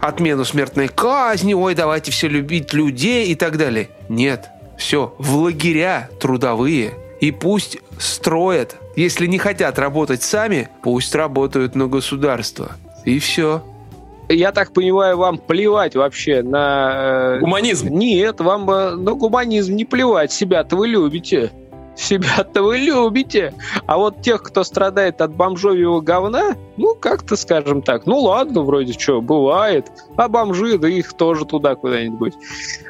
отмену 0.00 0.44
смертной 0.44 0.86
казни, 0.86 1.54
ой, 1.54 1.74
давайте 1.74 2.12
все 2.12 2.28
любить 2.28 2.72
людей 2.72 3.26
и 3.26 3.34
так 3.34 3.56
далее. 3.56 3.88
Нет, 4.08 4.48
все, 4.78 5.14
в 5.18 5.36
лагеря 5.36 6.08
трудовые. 6.20 6.94
И 7.20 7.30
пусть 7.30 7.78
строят 7.98 8.76
если 8.98 9.26
не 9.26 9.38
хотят 9.38 9.78
работать 9.78 10.24
сами, 10.24 10.70
пусть 10.82 11.14
работают 11.14 11.76
на 11.76 11.86
государство. 11.86 12.72
И 13.04 13.20
все. 13.20 13.62
Я 14.28 14.50
так 14.50 14.72
понимаю, 14.72 15.16
вам 15.16 15.38
плевать 15.38 15.94
вообще 15.94 16.42
на... 16.42 17.36
Э, 17.36 17.38
гуманизм? 17.38 17.90
Нет, 17.90 18.40
вам 18.40 18.66
на 18.66 19.12
гуманизм 19.14 19.76
не 19.76 19.84
плевать. 19.84 20.32
Себя-то 20.32 20.74
вы 20.74 20.88
любите. 20.88 21.52
Себя-то 21.98 22.62
вы 22.62 22.78
любите. 22.78 23.52
А 23.86 23.98
вот 23.98 24.22
тех, 24.22 24.42
кто 24.42 24.62
страдает 24.62 25.20
от 25.20 25.34
бомжовьего 25.34 26.00
говна, 26.00 26.56
ну, 26.76 26.94
как-то, 26.94 27.34
скажем 27.36 27.82
так, 27.82 28.06
ну 28.06 28.20
ладно, 28.20 28.62
вроде 28.62 28.92
что, 28.92 29.20
бывает. 29.20 29.90
А 30.16 30.28
бомжи, 30.28 30.78
да 30.78 30.88
их 30.88 31.12
тоже 31.14 31.44
туда 31.44 31.74
куда-нибудь. 31.74 32.34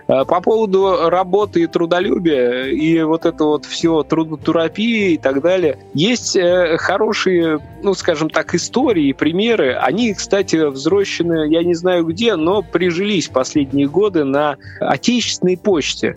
А 0.08 0.24
по 0.26 0.40
поводу 0.40 1.08
работы 1.08 1.62
и 1.62 1.66
трудолюбия, 1.66 2.64
и 2.64 3.02
вот 3.02 3.24
это 3.24 3.44
вот 3.44 3.64
всего 3.64 4.02
трудотерапии 4.02 5.14
и 5.14 5.18
так 5.18 5.40
далее, 5.40 5.78
есть 5.94 6.36
э, 6.36 6.76
хорошие, 6.76 7.60
ну, 7.82 7.94
скажем 7.94 8.28
так, 8.28 8.54
истории 8.54 9.12
примеры. 9.12 9.72
Они, 9.74 10.12
кстати, 10.12 10.56
взрощены, 10.56 11.48
я 11.48 11.62
не 11.62 11.74
знаю 11.74 12.04
где, 12.04 12.36
но 12.36 12.60
прижились 12.60 13.28
последние 13.28 13.88
годы 13.88 14.24
на 14.24 14.56
отечественной 14.80 15.56
почте. 15.56 16.16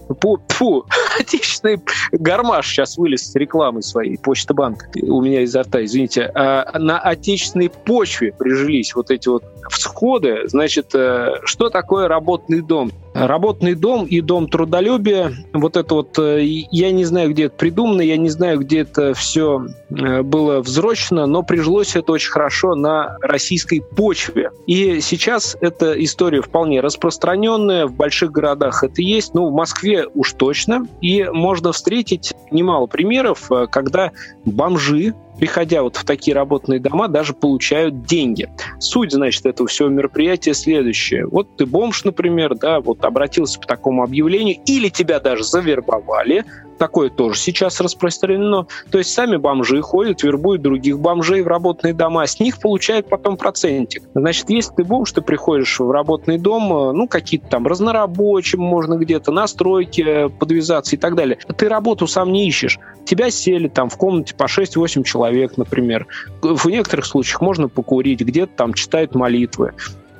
Фу, 0.49 0.86
отечественный 1.19 1.82
гармаш 2.12 2.81
сейчас 2.82 2.98
вылез 2.98 3.32
с 3.32 3.36
рекламы 3.36 3.82
своей, 3.82 4.17
Почта 4.17 4.54
Банк, 4.54 4.89
у 5.02 5.22
меня 5.22 5.41
изо 5.41 5.62
рта, 5.62 5.84
извините. 5.84 6.32
А 6.34 6.80
на 6.80 7.00
отечественной 7.00 7.70
почве 7.70 8.34
прижились 8.34 8.96
вот 8.96 9.12
эти 9.12 9.28
вот 9.28 9.44
всходы. 9.70 10.48
Значит, 10.48 10.94
э, 10.94 11.36
что 11.46 11.70
такое 11.70 12.08
работный 12.08 12.62
дом? 12.62 12.91
Работный 13.22 13.76
дом 13.76 14.06
и 14.06 14.20
дом 14.20 14.48
трудолюбия, 14.48 15.32
вот 15.54 15.78
это 15.78 15.94
вот, 15.94 16.18
э, 16.18 16.44
я 16.44 16.92
не 16.92 17.06
знаю, 17.06 17.30
где 17.30 17.44
это 17.44 17.56
придумано, 17.56 18.02
я 18.02 18.18
не 18.18 18.30
знаю, 18.30 18.60
где 18.62 18.80
это 18.80 19.14
все 19.14 19.68
э, 19.92 20.24
было 20.24 20.62
взрощено, 20.62 21.28
но 21.28 21.44
прижилось 21.44 21.96
это 21.96 22.14
очень 22.14 22.32
хорошо 22.32 22.74
на 22.74 23.18
российской 23.22 23.82
почве. 23.82 24.50
И 24.66 25.02
сейчас 25.02 25.56
эта 25.62 25.94
история 26.04 26.42
вполне 26.42 26.82
распространенная, 26.82 27.86
в 27.86 27.94
больших 27.94 28.32
городах 28.32 28.84
это 28.84 29.04
есть, 29.04 29.36
ну, 29.36 29.50
в 29.50 29.54
Москве 29.54 30.08
уж 30.16 30.34
точно, 30.34 30.88
и 31.00 31.24
можно 31.26 31.74
встретить 31.74 32.34
немало 32.50 32.88
примеров, 32.88 33.52
когда 33.70 34.14
бомжи 34.46 35.14
приходя 35.38 35.84
вот 35.84 35.96
в 35.96 36.04
такие 36.04 36.36
работные 36.36 36.80
дома, 36.80 37.08
даже 37.08 37.34
получают 37.34 38.04
деньги. 38.04 38.50
Суть, 38.80 39.12
значит, 39.12 39.46
этого 39.46 39.67
всего 39.67 39.89
мероприятия 39.89 40.54
следующая. 40.54 41.26
Вот 41.26 41.56
ты 41.58 41.65
бомж, 41.65 42.04
например, 42.04 42.56
да, 42.56 42.80
вот 42.80 43.04
обратился 43.06 43.60
по 43.60 43.67
такому 43.67 44.04
объявлению, 44.04 44.58
или 44.65 44.89
тебя 44.89 45.20
даже 45.20 45.44
завербовали, 45.44 46.46
Такое 46.82 47.12
тоже 47.12 47.38
сейчас 47.38 47.80
распространено. 47.80 48.65
То 48.89 48.98
есть 48.98 49.13
сами 49.13 49.36
бомжи 49.36 49.84
ходят, 49.84 50.24
вербуют 50.24 50.63
других 50.63 50.98
бомжей 51.00 51.44
в 51.44 51.48
работные 51.48 51.94
дома, 51.94 52.26
с 52.26 52.39
них 52.39 52.60
получают 52.60 53.08
потом 53.08 53.38
процентик. 53.38 54.02
Значит, 54.15 54.50
если 54.50 54.74
ты 54.74 54.84
бомж, 54.84 55.12
ты 55.12 55.22
приходишь 55.22 55.80
в 55.80 55.91
работный 55.91 56.39
дом, 56.39 56.74
э, 56.74 56.91
ну, 56.94 57.08
какие-то 57.08 57.48
там 57.50 57.67
разнорабочим 57.67 58.62
можно 58.62 58.96
где-то, 58.96 59.32
на 59.32 59.46
стройке 59.46 60.30
подвязаться 60.30 60.96
и 60.96 60.98
так 60.98 61.13
далее. 61.13 61.38
Ты 61.56 61.70
работу 61.70 62.08
сам 62.08 62.32
не 62.32 62.48
ищешь. 62.48 62.80
Тебя 63.06 63.30
сели 63.30 63.67
там 63.67 63.88
в 63.88 63.96
комнате 63.96 64.34
по 64.34 64.46
6-8 64.46 65.04
человек, 65.04 65.58
например. 65.58 66.08
В 66.41 66.65
некоторых 66.65 67.06
случаях 67.06 67.41
можно 67.41 67.70
покурить, 67.70 68.22
где-то 68.22 68.54
там 68.56 68.74
читают 68.74 69.13
молитвы. 69.13 69.74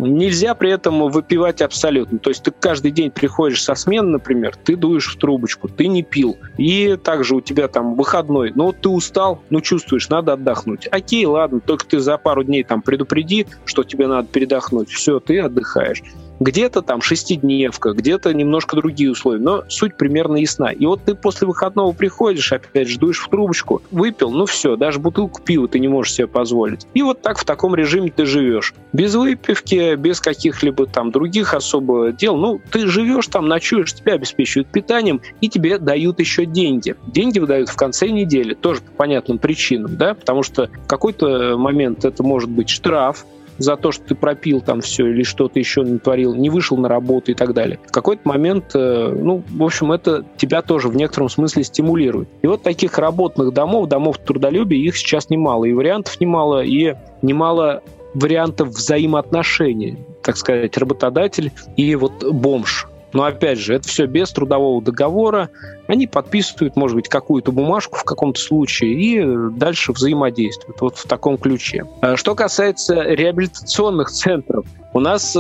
Нельзя 0.08 0.56
при 0.56 0.72
этом 0.72 1.10
выпивать 1.10 1.62
абсолютно. 1.62 2.18
То 2.20 2.32
есть 2.32 2.44
ты 2.44 2.52
каждый 2.52 2.92
день 2.92 3.12
приходишь 3.12 3.64
со 3.64 3.76
смены, 3.76 4.10
например, 4.10 4.56
ты 4.56 4.76
дуешь 4.76 5.14
в 5.14 5.20
трубочку, 5.20 5.68
ты 5.68 5.88
не 5.88 6.02
пил. 6.02 6.38
И 6.58 6.98
также 7.04 7.36
у 7.36 7.42
тебя 7.42 7.68
там 7.68 7.96
выходной. 7.96 8.52
Ну 8.56 8.66
вот 8.66 8.78
ты 8.82 8.90
устал, 8.90 9.44
ну 9.50 9.62
чувствуешь, 9.62 10.10
надо 10.10 10.34
отдохнуть. 10.34 10.88
Окей, 10.92 11.26
ладно, 11.26 11.60
только 11.60 11.86
ты 11.86 12.00
за 12.00 12.18
пару 12.18 12.44
дней 12.44 12.64
там 12.64 12.82
предупреди, 12.82 13.46
что 13.66 13.84
тебе 13.84 14.08
надо 14.08 14.28
передохнуть. 14.28 14.90
Все, 14.90 15.20
ты 15.20 15.40
отдыхаешь. 15.40 16.02
Где-то 16.42 16.82
там 16.82 17.04
шестидневка, 17.04 17.92
где-то 17.92 18.34
немножко 18.34 18.76
другие 18.76 19.12
условия, 19.12 19.40
но 19.40 19.64
суть 19.70 19.96
примерно 19.96 20.38
ясна. 20.38 20.72
И 20.72 20.88
вот 20.88 21.04
ты 21.06 21.14
после 21.14 21.46
выходного 21.46 21.92
приходишь, 21.92 22.52
опять 22.52 22.90
ждуешь 22.90 23.20
в 23.20 23.30
трубочку, 23.30 23.84
выпил, 23.92 24.32
ну 24.32 24.48
все, 24.48 24.76
даже 24.76 24.98
бутылку 24.98 25.40
пива 25.40 25.68
ты 25.68 25.78
не 25.78 25.88
можешь 25.88 26.14
себе 26.14 26.26
позволить. 26.26 26.88
И 26.96 27.04
вот 27.04 27.22
так 27.22 27.38
в 27.38 27.46
таком 27.46 27.76
режиме 27.76 28.10
ты 28.10 28.26
живешь. 28.26 28.74
Без 28.92 29.14
выпивки, 29.14 29.94
без 29.94 30.20
каких-либо 30.20 30.88
там 30.88 31.12
других 31.12 31.54
особо 31.54 32.12
дел. 32.12 32.36
Ну, 32.36 32.60
ты 32.72 32.88
живешь 32.88 33.28
там, 33.28 33.48
ночуешь, 33.48 33.94
тебя 33.94 34.14
обеспечивают 34.14 34.68
питанием, 34.70 35.22
и 35.42 35.48
тебе 35.48 35.78
дают 35.78 36.20
еще 36.20 36.48
деньги. 36.48 36.96
Деньги 37.06 37.38
выдают 37.38 37.70
в 37.70 37.76
конце 37.76 38.08
недели, 38.08 38.56
тоже 38.56 38.82
по 38.82 38.92
понятным 38.94 39.38
причинам, 39.38 39.96
да, 39.96 40.16
потому 40.16 40.42
что 40.42 40.72
в 40.86 40.88
какой-то 40.88 41.56
момент 41.56 42.04
это 42.04 42.24
может 42.24 42.50
быть 42.50 42.70
штраф, 42.70 43.28
за 43.62 43.78
то, 43.78 43.92
что 43.92 44.04
ты 44.06 44.16
пропил 44.16 44.62
там 44.62 44.82
все 44.82 45.08
или 45.08 45.24
что-то 45.24 45.60
еще 45.60 45.84
натворил, 45.84 46.36
не 46.36 46.50
вышел 46.50 46.78
на 46.78 46.88
работу 46.88 47.32
и 47.32 47.34
так 47.34 47.54
далее. 47.54 47.80
В 47.88 47.92
какой-то 47.92 48.28
момент, 48.28 48.72
э, 48.74 49.16
ну, 49.18 49.44
в 49.50 49.64
общем, 49.64 49.92
это 49.92 50.26
тебя 50.38 50.62
тоже 50.62 50.88
в 50.88 50.96
некотором 50.96 51.30
смысле 51.30 51.64
стимулирует. 51.64 52.30
И 52.42 52.48
вот 52.48 52.64
таких 52.64 52.98
работных 52.98 53.54
домов, 53.54 53.88
домов 53.88 54.18
трудолюбия, 54.18 54.80
их 54.80 54.98
сейчас 54.98 55.30
немало, 55.30 55.66
и 55.66 55.74
вариантов 55.74 56.20
немало, 56.20 56.64
и 56.64 56.96
немало 57.22 57.84
вариантов 58.14 58.70
взаимоотношений, 58.70 59.98
так 60.22 60.38
сказать, 60.38 60.78
работодатель 60.78 61.52
и 61.78 61.96
вот 61.96 62.24
бомж. 62.24 62.88
Но 63.14 63.24
опять 63.24 63.60
же, 63.60 63.76
это 63.76 63.88
все 63.88 64.06
без 64.06 64.32
трудового 64.32 64.82
договора. 64.82 65.50
Они 65.88 66.08
подписывают, 66.08 66.76
может 66.76 66.96
быть, 66.96 67.10
какую-то 67.10 67.52
бумажку 67.52 67.98
в 67.98 68.04
каком-то 68.04 68.40
случае 68.40 68.94
и 68.94 69.50
дальше 69.58 69.92
взаимодействуют 69.92 70.80
вот 70.82 70.98
в 70.98 71.08
таком 71.08 71.38
ключе. 71.38 71.86
А 72.02 72.16
что 72.16 72.36
касается 72.36 73.02
реабилитационных 73.02 74.10
центров, 74.10 74.66
у 74.94 75.00
нас 75.00 75.36
э, 75.36 75.40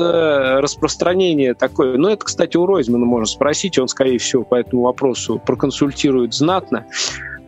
распространение 0.59 1.53
такое, 1.53 1.97
ну 1.97 2.07
это, 2.07 2.25
кстати, 2.25 2.55
у 2.55 2.65
Ройзмана 2.65 3.05
можно 3.05 3.25
спросить, 3.25 3.77
он, 3.77 3.89
скорее 3.89 4.17
всего, 4.17 4.43
по 4.43 4.55
этому 4.55 4.83
вопросу 4.83 5.41
проконсультирует 5.45 6.33
знатно. 6.33 6.85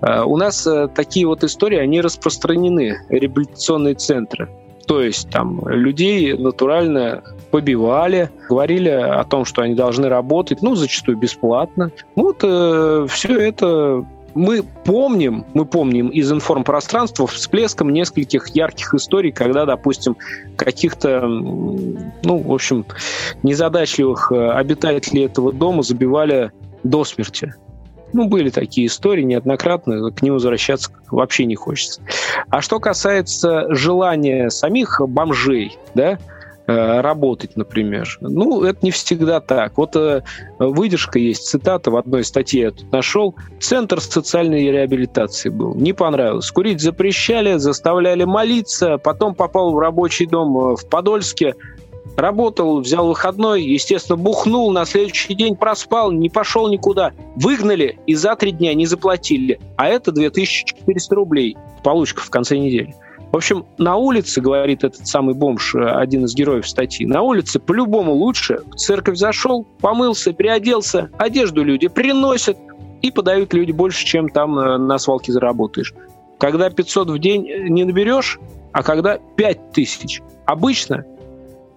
Э, 0.02 0.24
у 0.24 0.36
нас 0.36 0.68
э, 0.68 0.90
такие 0.94 1.26
вот 1.28 1.44
истории, 1.44 1.78
они 1.78 2.02
распространены, 2.02 2.98
реабилитационные 3.10 3.96
центры. 3.96 4.50
То 4.88 5.02
есть 5.02 5.30
там 5.30 5.62
людей 5.68 6.34
натурально 6.34 7.24
побивали, 7.52 8.30
говорили 8.50 8.90
о 8.90 9.24
том, 9.24 9.46
что 9.46 9.62
они 9.62 9.76
должны 9.76 10.10
работать, 10.10 10.62
ну, 10.62 10.76
зачастую 10.76 11.18
бесплатно. 11.18 11.92
Вот 12.16 12.40
э, 12.44 13.08
все 13.10 13.40
это 13.40 14.06
мы 14.36 14.64
помним, 14.84 15.46
мы 15.54 15.66
помним 15.66 16.10
из 16.10 16.32
информпространства 16.32 17.28
всплеском 17.28 17.92
нескольких 17.92 18.48
ярких 18.50 18.94
историй, 18.94 19.32
когда, 19.32 19.66
допустим, 19.66 20.18
каких-то, 20.56 21.22
ну, 21.22 22.38
в 22.38 22.52
общем, 22.52 22.86
незадачливых 23.44 24.32
э, 24.32 24.52
обитателей 24.52 25.26
этого 25.26 25.54
дома 25.54 25.84
забивали 25.84 26.52
до 26.84 27.04
смерти. 27.04 27.54
Ну, 28.14 28.28
были 28.28 28.50
такие 28.50 28.88
истории 28.88 29.24
неоднократно, 29.24 30.12
к 30.12 30.22
ним 30.22 30.34
возвращаться 30.34 30.92
вообще 31.10 31.46
не 31.46 31.56
хочется. 31.56 32.02
А 32.50 32.62
что 32.62 32.80
касается 32.80 33.74
желания 33.74 34.50
самих 34.50 35.02
бомжей, 35.02 35.78
да, 35.96 36.20
э, 36.68 37.02
работать, 37.02 37.58
например. 37.58 38.18
Ну, 38.22 38.64
это 38.64 38.80
не 38.84 38.92
всегда 38.92 39.40
так. 39.40 39.78
Вот 39.78 39.96
э, 39.96 40.22
выдержка 40.60 41.20
есть, 41.20 41.48
цитата 41.48 41.92
в 41.92 41.98
одной 41.98 42.24
статье 42.24 42.62
я 42.62 42.72
тут 42.72 42.92
нашел. 42.92 43.36
Центр 43.60 44.00
социальной 44.00 44.72
реабилитации 44.72 45.50
был. 45.50 45.76
Не 45.76 45.94
понравилось. 45.94 46.50
Курить 46.52 46.82
запрещали, 46.82 47.58
заставляли 47.58 48.24
молиться. 48.24 48.98
Потом 48.98 49.36
попал 49.36 49.72
в 49.74 49.80
рабочий 49.80 50.26
дом 50.26 50.58
э, 50.58 50.76
в 50.76 50.88
Подольске. 50.88 51.56
Работал, 52.16 52.80
взял 52.80 53.08
выходной, 53.08 53.64
естественно, 53.64 54.18
бухнул, 54.18 54.72
на 54.72 54.86
следующий 54.86 55.34
день 55.34 55.56
проспал, 55.56 56.12
не 56.12 56.30
пошел 56.30 56.70
никуда. 56.70 57.12
Выгнали 57.36 58.00
и 58.06 58.14
за 58.14 58.36
три 58.36 58.52
дня 58.52 58.74
не 58.74 58.86
заплатили. 58.86 59.60
А 59.78 59.88
это 59.88 60.12
2400 60.12 61.16
рублей 61.16 61.58
получка 61.84 62.22
в 62.22 62.30
конце 62.30 62.58
недели. 62.58 62.96
В 63.32 63.36
общем, 63.36 63.66
на 63.80 63.96
улице, 63.96 64.42
говорит 64.42 64.84
этот 64.84 65.08
самый 65.08 65.34
бомж, 65.34 65.74
э, 65.74 65.84
один 65.84 66.26
из 66.26 66.36
героев 66.36 66.70
статьи, 66.70 67.08
на 67.08 67.24
улице 67.24 67.60
по-любому 67.60 68.14
лучше. 68.14 68.60
В 68.72 68.76
церковь 68.76 69.18
зашел, 69.18 69.66
помылся, 69.82 70.34
переоделся, 70.34 71.10
одежду 71.18 71.64
люди 71.64 71.88
приносят 71.88 72.58
и 73.02 73.10
подают 73.10 73.52
люди 73.56 73.72
больше, 73.72 74.06
чем 74.06 74.30
там 74.30 74.60
э, 74.60 74.78
на 74.78 75.00
свалке 75.00 75.32
заработаешь. 75.32 75.96
Когда 76.38 76.70
500 76.70 77.10
в 77.10 77.18
день 77.18 77.50
э, 77.50 77.70
не 77.70 77.86
наберешь, 77.86 78.40
а 78.72 78.84
когда 78.84 79.18
5000. 79.36 80.22
Обычно 80.46 81.04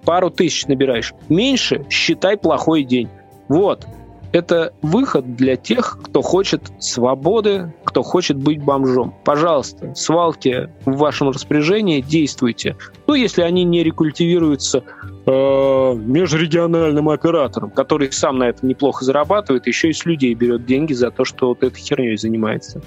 пару 0.07 0.31
тысяч 0.31 0.67
набираешь. 0.67 1.13
Меньше 1.29 1.85
считай 1.91 2.39
плохой 2.39 2.85
день. 2.85 3.11
Вот 3.49 3.87
это 4.33 4.73
выход 4.83 5.37
для 5.37 5.57
тех, 5.57 5.99
кто 6.03 6.21
хочет 6.21 6.61
свободы, 6.79 7.73
кто 7.85 8.03
хочет 8.03 8.37
быть 8.37 8.63
бомжом. 8.63 9.15
Пожалуйста, 9.25 9.95
свалки 9.95 10.69
в 10.85 10.97
вашем 10.97 11.31
распоряжении, 11.31 12.01
действуйте. 12.01 12.77
Ну, 13.07 13.15
если 13.15 13.43
они 13.43 13.65
не 13.65 13.83
рекультивируются 13.83 14.83
э, 15.27 15.95
межрегиональным 15.95 17.09
оператором, 17.09 17.71
который 17.71 18.13
сам 18.13 18.39
на 18.39 18.45
этом 18.45 18.69
неплохо 18.69 19.05
зарабатывает, 19.05 19.67
еще 19.67 19.89
и 19.89 19.93
с 19.93 20.05
людей 20.05 20.35
берет 20.35 20.67
деньги 20.67 20.93
за 20.93 21.11
то, 21.11 21.25
что 21.25 21.49
вот 21.49 21.63
этой 21.63 21.81
херней 21.81 22.17
занимается. 22.17 22.83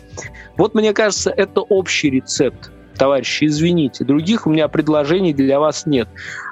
Вот, 0.55 0.75
мне 0.75 0.93
кажется, 0.93 1.31
это 1.31 1.61
общий 1.61 2.09
рецепт 2.11 2.71
товарищи, 2.99 3.45
извините. 3.45 4.03
Других 4.03 4.45
у 4.45 4.51
меня 4.51 4.67
предложений 4.67 5.33
для 5.33 5.59
вас 5.59 5.87
нет. 5.87 6.07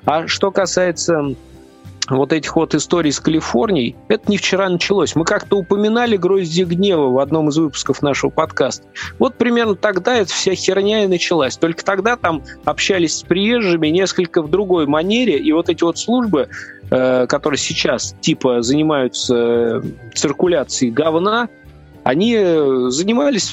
А 0.05 0.27
что 0.27 0.49
касается 0.49 1.35
вот 2.09 2.31
этих 2.31 2.55
вот 2.55 2.73
историй 2.73 3.11
с 3.11 3.19
Калифорнией, 3.19 3.97
это 4.07 4.31
не 4.31 4.37
вчера 4.37 4.69
началось. 4.69 5.13
Мы 5.15 5.25
как-то 5.25 5.57
упоминали 5.57 6.15
«Грозди 6.15 6.63
гнева» 6.63 7.09
в 7.09 7.19
одном 7.19 7.49
из 7.49 7.57
выпусков 7.57 8.01
нашего 8.01 8.29
подкаста. 8.29 8.87
Вот 9.19 9.35
примерно 9.35 9.75
тогда 9.75 10.15
эта 10.15 10.31
вся 10.31 10.55
херня 10.55 11.03
и 11.03 11.07
началась. 11.07 11.57
Только 11.57 11.83
тогда 11.83 12.15
там 12.15 12.43
общались 12.63 13.17
с 13.17 13.23
приезжими 13.23 13.89
несколько 13.89 14.41
в 14.41 14.49
другой 14.49 14.87
манере, 14.87 15.37
и 15.37 15.51
вот 15.51 15.67
эти 15.67 15.83
вот 15.83 15.99
службы, 15.99 16.47
э, 16.89 17.27
которые 17.27 17.59
сейчас 17.59 18.15
типа 18.21 18.61
занимаются 18.61 19.35
э, 19.35 19.81
циркуляцией 20.15 20.91
говна, 20.93 21.49
они 22.07 22.35
э, 22.37 22.87
занимались 22.89 23.51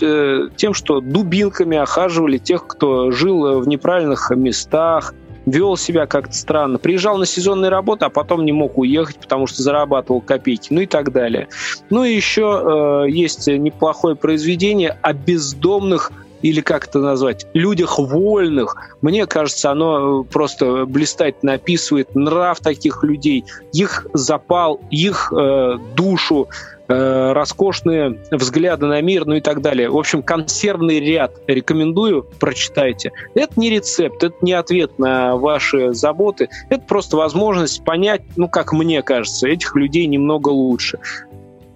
тем, 0.56 0.74
что 0.74 1.00
дубинками 1.00 1.76
охаживали 1.76 2.38
тех, 2.38 2.66
кто 2.68 3.10
жил 3.10 3.60
в 3.60 3.66
неправильных 3.66 4.30
местах, 4.30 5.12
вел 5.46 5.76
себя 5.76 6.06
как-то 6.06 6.34
странно, 6.34 6.78
приезжал 6.78 7.18
на 7.18 7.26
сезонные 7.26 7.68
работы, 7.68 8.04
а 8.04 8.10
потом 8.10 8.44
не 8.44 8.52
мог 8.52 8.78
уехать, 8.78 9.16
потому 9.16 9.46
что 9.46 9.62
зарабатывал 9.62 10.20
копейки, 10.20 10.68
ну 10.70 10.80
и 10.80 10.86
так 10.86 11.12
далее. 11.12 11.48
Ну 11.90 12.04
и 12.04 12.14
еще 12.14 13.04
э, 13.06 13.10
есть 13.10 13.46
неплохое 13.46 14.16
произведение 14.16 14.96
о 15.02 15.12
бездомных 15.12 16.12
или 16.44 16.60
как 16.60 16.86
это 16.86 16.98
назвать, 16.98 17.46
людях 17.54 17.98
вольных. 17.98 18.76
Мне 19.00 19.26
кажется, 19.26 19.70
оно 19.70 20.20
э, 20.20 20.24
просто 20.30 20.84
блистательно 20.84 21.54
описывает 21.54 22.14
нрав 22.14 22.60
таких 22.60 23.02
людей, 23.02 23.46
их 23.72 24.06
запал, 24.12 24.78
их 24.90 25.32
э, 25.34 25.78
душу, 25.96 26.48
э, 26.86 27.32
роскошные 27.32 28.20
взгляды 28.30 28.84
на 28.84 29.00
мир, 29.00 29.24
ну 29.24 29.36
и 29.36 29.40
так 29.40 29.62
далее. 29.62 29.88
В 29.88 29.96
общем, 29.96 30.22
консервный 30.22 31.00
ряд 31.00 31.32
рекомендую, 31.46 32.26
прочитайте. 32.38 33.12
Это 33.34 33.58
не 33.58 33.70
рецепт, 33.70 34.22
это 34.22 34.36
не 34.42 34.52
ответ 34.52 34.98
на 34.98 35.36
ваши 35.36 35.94
заботы, 35.94 36.50
это 36.68 36.82
просто 36.82 37.16
возможность 37.16 37.82
понять, 37.84 38.20
ну, 38.36 38.50
как 38.50 38.74
мне 38.74 39.00
кажется, 39.00 39.48
этих 39.48 39.74
людей 39.76 40.06
немного 40.06 40.50
лучше. 40.50 40.98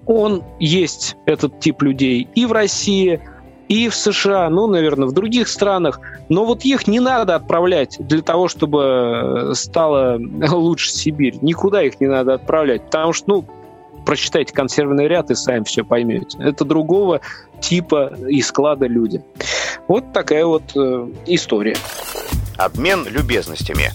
Он 0.05 0.43
есть, 0.61 1.17
этот 1.25 1.59
тип 1.59 1.81
людей, 1.81 2.29
и 2.35 2.45
в 2.45 2.53
России, 2.53 3.21
и 3.69 3.89
в 3.89 3.95
США, 3.95 4.49
ну, 4.51 4.67
наверное, 4.67 5.09
в 5.09 5.13
других 5.13 5.49
странах. 5.49 6.01
Но 6.29 6.45
вот 6.45 6.65
их 6.65 6.87
не 6.87 7.01
надо 7.01 7.35
отправлять 7.35 7.97
для 7.99 8.23
того, 8.23 8.49
чтобы 8.49 9.53
стало 9.55 10.19
лучше 10.51 10.91
Сибирь. 10.91 11.37
Никуда 11.43 11.83
их 11.83 12.01
не 12.01 12.07
надо 12.07 12.35
отправлять, 12.35 12.83
потому 12.85 13.13
что, 13.13 13.29
ну, 13.29 13.45
прочитайте 14.07 14.55
консервный 14.55 15.07
ряд 15.07 15.31
и 15.31 15.35
сами 15.35 15.65
все 15.65 15.85
поймете. 15.85 16.39
Это 16.39 16.65
другого 16.65 17.21
типа 17.61 18.15
и 18.29 18.41
склада 18.41 18.87
люди. 18.87 19.23
Вот 19.87 20.13
такая 20.13 20.47
вот 20.47 20.63
э, 20.75 21.09
история. 21.27 21.77
Обмен 22.57 23.07
любезностями. 23.07 23.93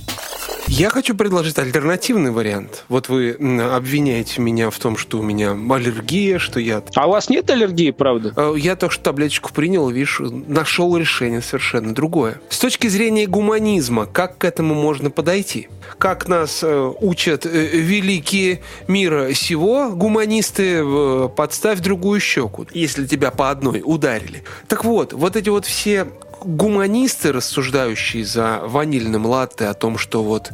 Я 0.68 0.90
хочу 0.90 1.16
предложить 1.16 1.60
альтернативный 1.60 2.32
вариант. 2.32 2.86
Вот 2.90 3.10
вы 3.10 3.32
обвиняете 3.32 4.42
меня 4.42 4.70
в 4.70 4.80
том, 4.80 4.98
что 4.98 5.20
у 5.20 5.22
меня 5.22 5.52
аллергия, 5.52 6.40
что 6.40 6.60
я... 6.60 6.82
А 6.96 7.08
у 7.08 7.12
вас 7.12 7.30
нет 7.30 7.50
аллергии, 7.50 7.92
правда? 7.92 8.34
Э, 8.36 8.56
я 8.58 8.76
только 8.76 8.94
что 8.94 9.04
таблеточку 9.04 9.52
принял, 9.54 9.90
видишь, 9.90 10.20
нашел 10.20 10.96
решение 10.98 11.42
совершенно 11.42 11.94
другое. 11.94 12.40
С 12.50 12.60
точки 12.60 12.88
зрения 12.88 13.28
гуманизма, 13.28 14.06
как 14.06 14.38
к 14.38 14.46
этому 14.46 14.74
можно 14.74 15.10
подойти? 15.10 15.68
Как 15.98 16.28
нас 16.28 16.64
э, 16.64 16.94
учат 17.02 17.46
э, 17.46 17.50
великие 17.50 18.62
мира 18.88 19.34
сего, 19.34 19.90
гуманисты, 19.90 20.82
э, 20.84 21.30
подставь 21.36 21.80
другую 21.82 22.20
щеку, 22.20 22.66
если 22.74 23.06
тебя 23.06 23.32
по 23.32 23.50
одной 23.50 23.82
ударили. 23.84 24.44
Так 24.68 24.86
вот, 24.86 25.14
вот 25.14 25.36
эти 25.36 25.50
вот 25.50 25.66
все 25.66 26.08
гуманисты, 26.46 27.32
рассуждающие 27.32 28.26
за 28.26 28.62
ванильным 28.64 29.26
латте 29.26 29.66
о 29.66 29.74
том, 29.74 29.98
что 29.98 30.24
вот 30.24 30.52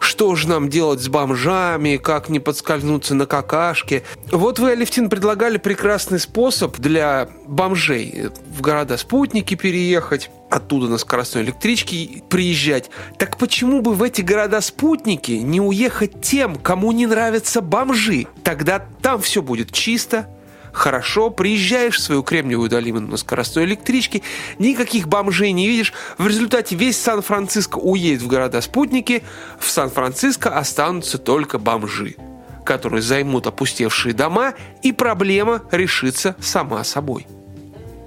что 0.00 0.34
же 0.34 0.48
нам 0.48 0.68
делать 0.68 1.00
с 1.00 1.08
бомжами, 1.08 1.96
как 1.96 2.28
не 2.28 2.40
подскользнуться 2.40 3.14
на 3.14 3.26
какашке. 3.26 4.02
Вот 4.30 4.58
вы, 4.58 4.72
Алевтин, 4.72 5.08
предлагали 5.08 5.58
прекрасный 5.58 6.18
способ 6.18 6.78
для 6.78 7.28
бомжей 7.46 8.28
в 8.48 8.60
города-спутники 8.60 9.54
переехать, 9.54 10.30
оттуда 10.50 10.88
на 10.88 10.98
скоростной 10.98 11.42
электричке 11.44 12.22
приезжать. 12.28 12.90
Так 13.18 13.36
почему 13.38 13.80
бы 13.80 13.94
в 13.94 14.02
эти 14.02 14.22
города-спутники 14.22 15.32
не 15.32 15.60
уехать 15.60 16.20
тем, 16.20 16.56
кому 16.56 16.92
не 16.92 17.06
нравятся 17.06 17.60
бомжи? 17.60 18.26
Тогда 18.42 18.84
там 19.02 19.20
все 19.22 19.42
будет 19.42 19.72
чисто, 19.72 20.28
хорошо, 20.72 21.30
приезжаешь 21.30 21.96
в 21.96 22.00
свою 22.00 22.22
Кремниевую 22.22 22.68
долину 22.68 23.00
на 23.00 23.16
скоростной 23.16 23.64
электричке, 23.64 24.22
никаких 24.58 25.08
бомжей 25.08 25.52
не 25.52 25.66
видишь, 25.66 25.92
в 26.18 26.26
результате 26.26 26.76
весь 26.76 26.98
Сан-Франциско 27.00 27.78
уедет 27.78 28.22
в 28.22 28.28
города-спутники, 28.28 29.22
в 29.58 29.70
Сан-Франциско 29.70 30.56
останутся 30.56 31.18
только 31.18 31.58
бомжи 31.58 32.16
которые 32.64 33.02
займут 33.02 33.48
опустевшие 33.48 34.14
дома, 34.14 34.54
и 34.82 34.92
проблема 34.92 35.62
решится 35.72 36.36
сама 36.38 36.84
собой. 36.84 37.26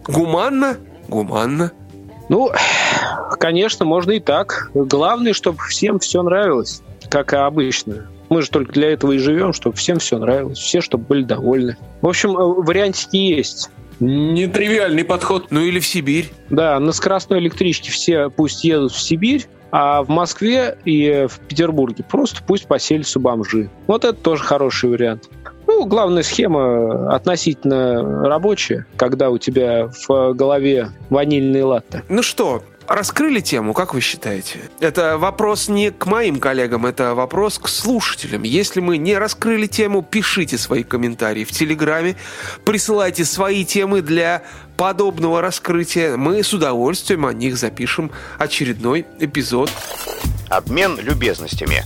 Гуманно? 0.07 0.77
Гуманно. 1.09 1.73
Ну, 2.29 2.49
конечно, 3.39 3.85
можно 3.85 4.11
и 4.11 4.19
так. 4.21 4.71
Главное, 4.73 5.33
чтобы 5.33 5.59
всем 5.67 5.99
все 5.99 6.23
нравилось, 6.23 6.81
как 7.09 7.33
и 7.33 7.35
обычно. 7.35 8.07
Мы 8.33 8.41
же 8.41 8.49
только 8.49 8.71
для 8.71 8.89
этого 8.89 9.11
и 9.11 9.19
живем, 9.19 9.53
чтобы 9.53 9.75
всем 9.75 9.99
все 9.99 10.17
нравилось, 10.17 10.57
все, 10.57 10.81
чтобы 10.81 11.05
были 11.05 11.23
довольны. 11.23 11.77
В 12.01 12.07
общем, 12.07 12.35
э, 12.35 12.43
вариантики 12.43 13.15
есть. 13.15 13.69
Нетривиальный 13.99 15.03
подход. 15.03 15.51
Ну 15.51 15.61
или 15.61 15.79
в 15.79 15.85
Сибирь. 15.85 16.31
Да, 16.49 16.79
на 16.79 16.93
скоростной 16.93 17.37
электричке 17.37 17.91
все 17.91 18.31
пусть 18.31 18.63
едут 18.63 18.91
в 18.91 18.99
Сибирь, 18.99 19.45
а 19.71 20.01
в 20.01 20.09
Москве 20.09 20.79
и 20.83 21.27
в 21.29 21.41
Петербурге 21.41 22.03
просто 22.09 22.41
пусть 22.43 22.65
поселятся 22.65 23.19
бомжи. 23.19 23.69
Вот 23.85 24.03
это 24.03 24.15
тоже 24.15 24.43
хороший 24.43 24.89
вариант. 24.89 25.29
Ну, 25.67 25.85
главная 25.85 26.23
схема 26.23 27.13
относительно 27.13 28.27
рабочая, 28.27 28.87
когда 28.95 29.29
у 29.29 29.37
тебя 29.37 29.91
в 30.07 30.33
голове 30.33 30.89
ванильный 31.11 31.61
латте. 31.61 32.01
Ну 32.09 32.23
что, 32.23 32.63
раскрыли 32.87 33.39
тему, 33.39 33.73
как 33.73 33.93
вы 33.93 34.01
считаете? 34.01 34.59
Это 34.79 35.17
вопрос 35.17 35.67
не 35.67 35.91
к 35.91 36.05
моим 36.05 36.39
коллегам, 36.39 36.85
это 36.85 37.15
вопрос 37.15 37.59
к 37.59 37.67
слушателям. 37.67 38.43
Если 38.43 38.79
мы 38.79 38.97
не 38.97 39.17
раскрыли 39.17 39.67
тему, 39.67 40.01
пишите 40.01 40.57
свои 40.57 40.83
комментарии 40.83 41.43
в 41.43 41.51
Телеграме, 41.51 42.15
присылайте 42.65 43.25
свои 43.25 43.65
темы 43.65 44.01
для 44.01 44.43
подобного 44.77 45.41
раскрытия. 45.41 46.17
Мы 46.17 46.43
с 46.43 46.53
удовольствием 46.53 47.25
о 47.25 47.33
них 47.33 47.57
запишем 47.57 48.11
очередной 48.37 49.05
эпизод. 49.19 49.71
Обмен 50.49 50.99
любезностями. 50.99 51.83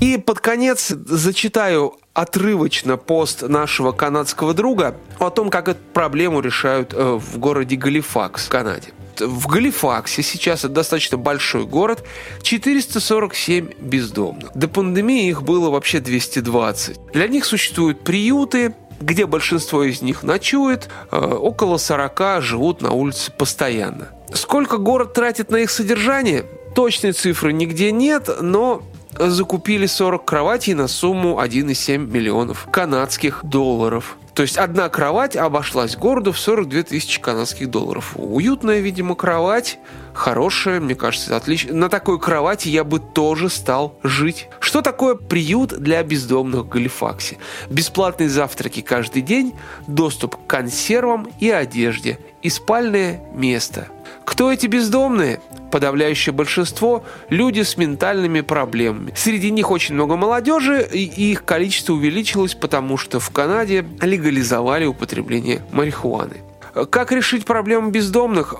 И 0.00 0.18
под 0.18 0.40
конец 0.40 0.88
зачитаю 0.88 1.94
отрывочно 2.14 2.96
пост 2.96 3.42
нашего 3.42 3.92
канадского 3.92 4.54
друга 4.54 4.96
о 5.18 5.30
том, 5.30 5.50
как 5.50 5.68
эту 5.68 5.80
проблему 5.92 6.40
решают 6.40 6.92
э, 6.92 7.18
в 7.20 7.38
городе 7.38 7.76
Галифакс 7.76 8.46
в 8.46 8.48
Канаде. 8.48 8.88
В 9.20 9.46
Галифаксе, 9.46 10.22
сейчас 10.22 10.60
это 10.60 10.74
достаточно 10.74 11.18
большой 11.18 11.64
город, 11.64 12.04
447 12.42 13.72
бездомных. 13.78 14.50
До 14.54 14.68
пандемии 14.68 15.28
их 15.28 15.42
было 15.42 15.70
вообще 15.70 16.00
220. 16.00 17.12
Для 17.12 17.28
них 17.28 17.44
существуют 17.44 18.04
приюты, 18.04 18.74
где 19.00 19.26
большинство 19.26 19.82
из 19.82 20.02
них 20.02 20.22
ночует, 20.22 20.88
э, 21.10 21.16
около 21.18 21.78
40 21.78 22.40
живут 22.40 22.80
на 22.80 22.92
улице 22.92 23.32
постоянно. 23.32 24.08
Сколько 24.32 24.78
город 24.78 25.12
тратит 25.12 25.50
на 25.50 25.56
их 25.56 25.70
содержание? 25.70 26.44
Точной 26.74 27.12
цифры 27.12 27.52
нигде 27.52 27.92
нет, 27.92 28.30
но 28.40 28.82
закупили 29.18 29.86
40 29.86 30.24
кроватей 30.24 30.74
на 30.74 30.88
сумму 30.88 31.38
1,7 31.40 31.98
миллионов 32.10 32.66
канадских 32.70 33.40
долларов. 33.44 34.16
То 34.34 34.42
есть 34.42 34.56
одна 34.56 34.88
кровать 34.88 35.36
обошлась 35.36 35.96
городу 35.96 36.32
в 36.32 36.38
42 36.38 36.84
тысячи 36.84 37.20
канадских 37.20 37.70
долларов. 37.70 38.12
Уютная, 38.16 38.80
видимо, 38.80 39.14
кровать, 39.14 39.78
хорошая, 40.14 40.80
мне 40.80 40.94
кажется, 40.94 41.36
отлично. 41.36 41.74
На 41.74 41.88
такой 41.90 42.18
кровати 42.18 42.68
я 42.68 42.82
бы 42.84 42.98
тоже 42.98 43.50
стал 43.50 43.98
жить. 44.02 44.48
Что 44.60 44.80
такое 44.80 45.16
приют 45.16 45.78
для 45.78 46.02
бездомных 46.02 46.62
в 46.62 46.68
Галифаксе? 46.68 47.36
Бесплатные 47.68 48.30
завтраки 48.30 48.80
каждый 48.80 49.20
день, 49.20 49.54
доступ 49.86 50.36
к 50.36 50.46
консервам 50.46 51.28
и 51.38 51.50
одежде 51.50 52.18
и 52.40 52.48
спальное 52.48 53.20
место. 53.34 53.88
Кто 54.32 54.50
эти 54.50 54.66
бездомные? 54.66 55.40
подавляющее 55.70 56.34
большинство– 56.34 57.04
люди 57.30 57.62
с 57.62 57.78
ментальными 57.78 58.40
проблемами. 58.42 59.12
Среди 59.16 59.50
них 59.50 59.70
очень 59.70 59.94
много 59.94 60.16
молодежи, 60.16 60.86
и 60.92 61.30
их 61.32 61.44
количество 61.44 61.94
увеличилось, 61.94 62.54
потому 62.54 62.98
что 62.98 63.20
в 63.20 63.30
Канаде 63.30 63.84
легализовали 64.02 64.84
употребление 64.84 65.62
марихуаны. 65.72 66.42
Как 66.90 67.12
решить 67.12 67.46
проблему 67.46 67.90
бездомных? 67.90 68.56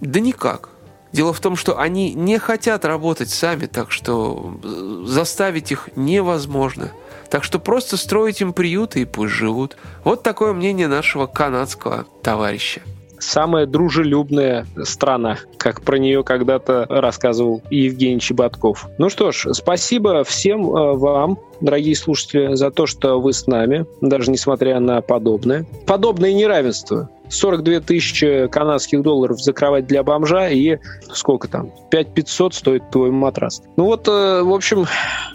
Да 0.00 0.20
никак. 0.20 0.70
Дело 1.12 1.34
в 1.34 1.40
том, 1.40 1.54
что 1.56 1.78
они 1.78 2.14
не 2.14 2.38
хотят 2.38 2.84
работать 2.84 3.30
сами, 3.30 3.66
так 3.66 3.92
что 3.92 4.58
заставить 5.04 5.70
их 5.70 5.90
невозможно. 5.96 6.92
Так 7.30 7.44
что 7.44 7.58
просто 7.58 7.96
строить 7.98 8.40
им 8.40 8.52
приюты 8.52 9.02
и 9.02 9.04
пусть 9.04 9.34
живут. 9.34 9.76
Вот 10.02 10.22
такое 10.22 10.54
мнение 10.54 10.88
нашего 10.88 11.26
канадского 11.26 12.06
товарища 12.22 12.80
самая 13.24 13.66
дружелюбная 13.66 14.66
страна, 14.82 15.38
как 15.56 15.82
про 15.82 15.98
нее 15.98 16.22
когда-то 16.22 16.86
рассказывал 16.88 17.62
Евгений 17.70 18.20
Чеботков. 18.20 18.88
Ну 18.98 19.08
что 19.08 19.32
ж, 19.32 19.48
спасибо 19.52 20.24
всем 20.24 20.68
э, 20.68 20.94
вам, 20.94 21.38
дорогие 21.60 21.96
слушатели, 21.96 22.54
за 22.54 22.70
то, 22.70 22.86
что 22.86 23.20
вы 23.20 23.32
с 23.32 23.46
нами, 23.46 23.86
даже 24.00 24.30
несмотря 24.30 24.80
на 24.80 25.00
подобное. 25.00 25.66
Подобное 25.86 26.32
неравенство 26.32 27.08
42 27.34 27.80
тысячи 27.80 28.48
канадских 28.48 29.02
долларов 29.02 29.40
за 29.40 29.52
кровать 29.52 29.86
для 29.86 30.02
бомжа 30.02 30.48
и 30.48 30.78
сколько 31.12 31.48
там? 31.48 31.70
5 31.90 32.14
500 32.14 32.54
стоит 32.54 32.90
твой 32.90 33.10
матрас. 33.10 33.62
Ну 33.76 33.84
вот, 33.84 34.08
э, 34.08 34.42
в 34.42 34.52
общем, 34.52 34.86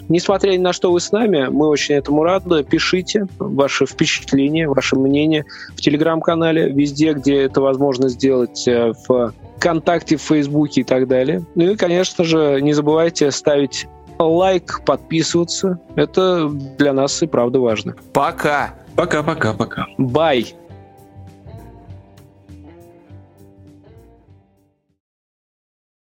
несмотря 0.08 0.52
ни 0.52 0.58
на 0.58 0.74
что 0.74 0.92
вы 0.92 1.00
с 1.00 1.12
нами, 1.12 1.48
мы 1.50 1.68
очень 1.68 1.96
этому 1.96 2.24
рады. 2.24 2.64
Пишите 2.64 3.28
ваши 3.38 3.86
впечатления, 3.86 4.68
ваше 4.68 4.96
мнение 4.96 5.46
в 5.76 5.82
Телеграм-канале, 5.82 6.70
везде, 6.72 7.14
где 7.14 7.44
это 7.44 7.62
возможно 7.62 8.10
сделать, 8.10 8.68
э, 8.68 8.94
в 9.08 9.34
ВКонтакте, 9.58 10.16
в 10.16 10.22
Фейсбуке 10.22 10.82
и 10.82 10.84
так 10.84 11.08
далее. 11.08 11.44
Ну 11.56 11.72
и, 11.72 11.76
конечно 11.76 12.24
же, 12.24 12.60
не 12.62 12.74
забывайте 12.74 13.30
ставить 13.32 13.88
лайк, 14.18 14.82
подписываться. 14.86 15.80
Это 15.96 16.50
для 16.50 16.94
нас 16.94 17.22
и 17.22 17.28
правда 17.28 17.60
важно. 17.60 17.96
Пока. 18.14 18.76
Пока-пока-пока. 18.96 19.88
Бай. 19.98 20.54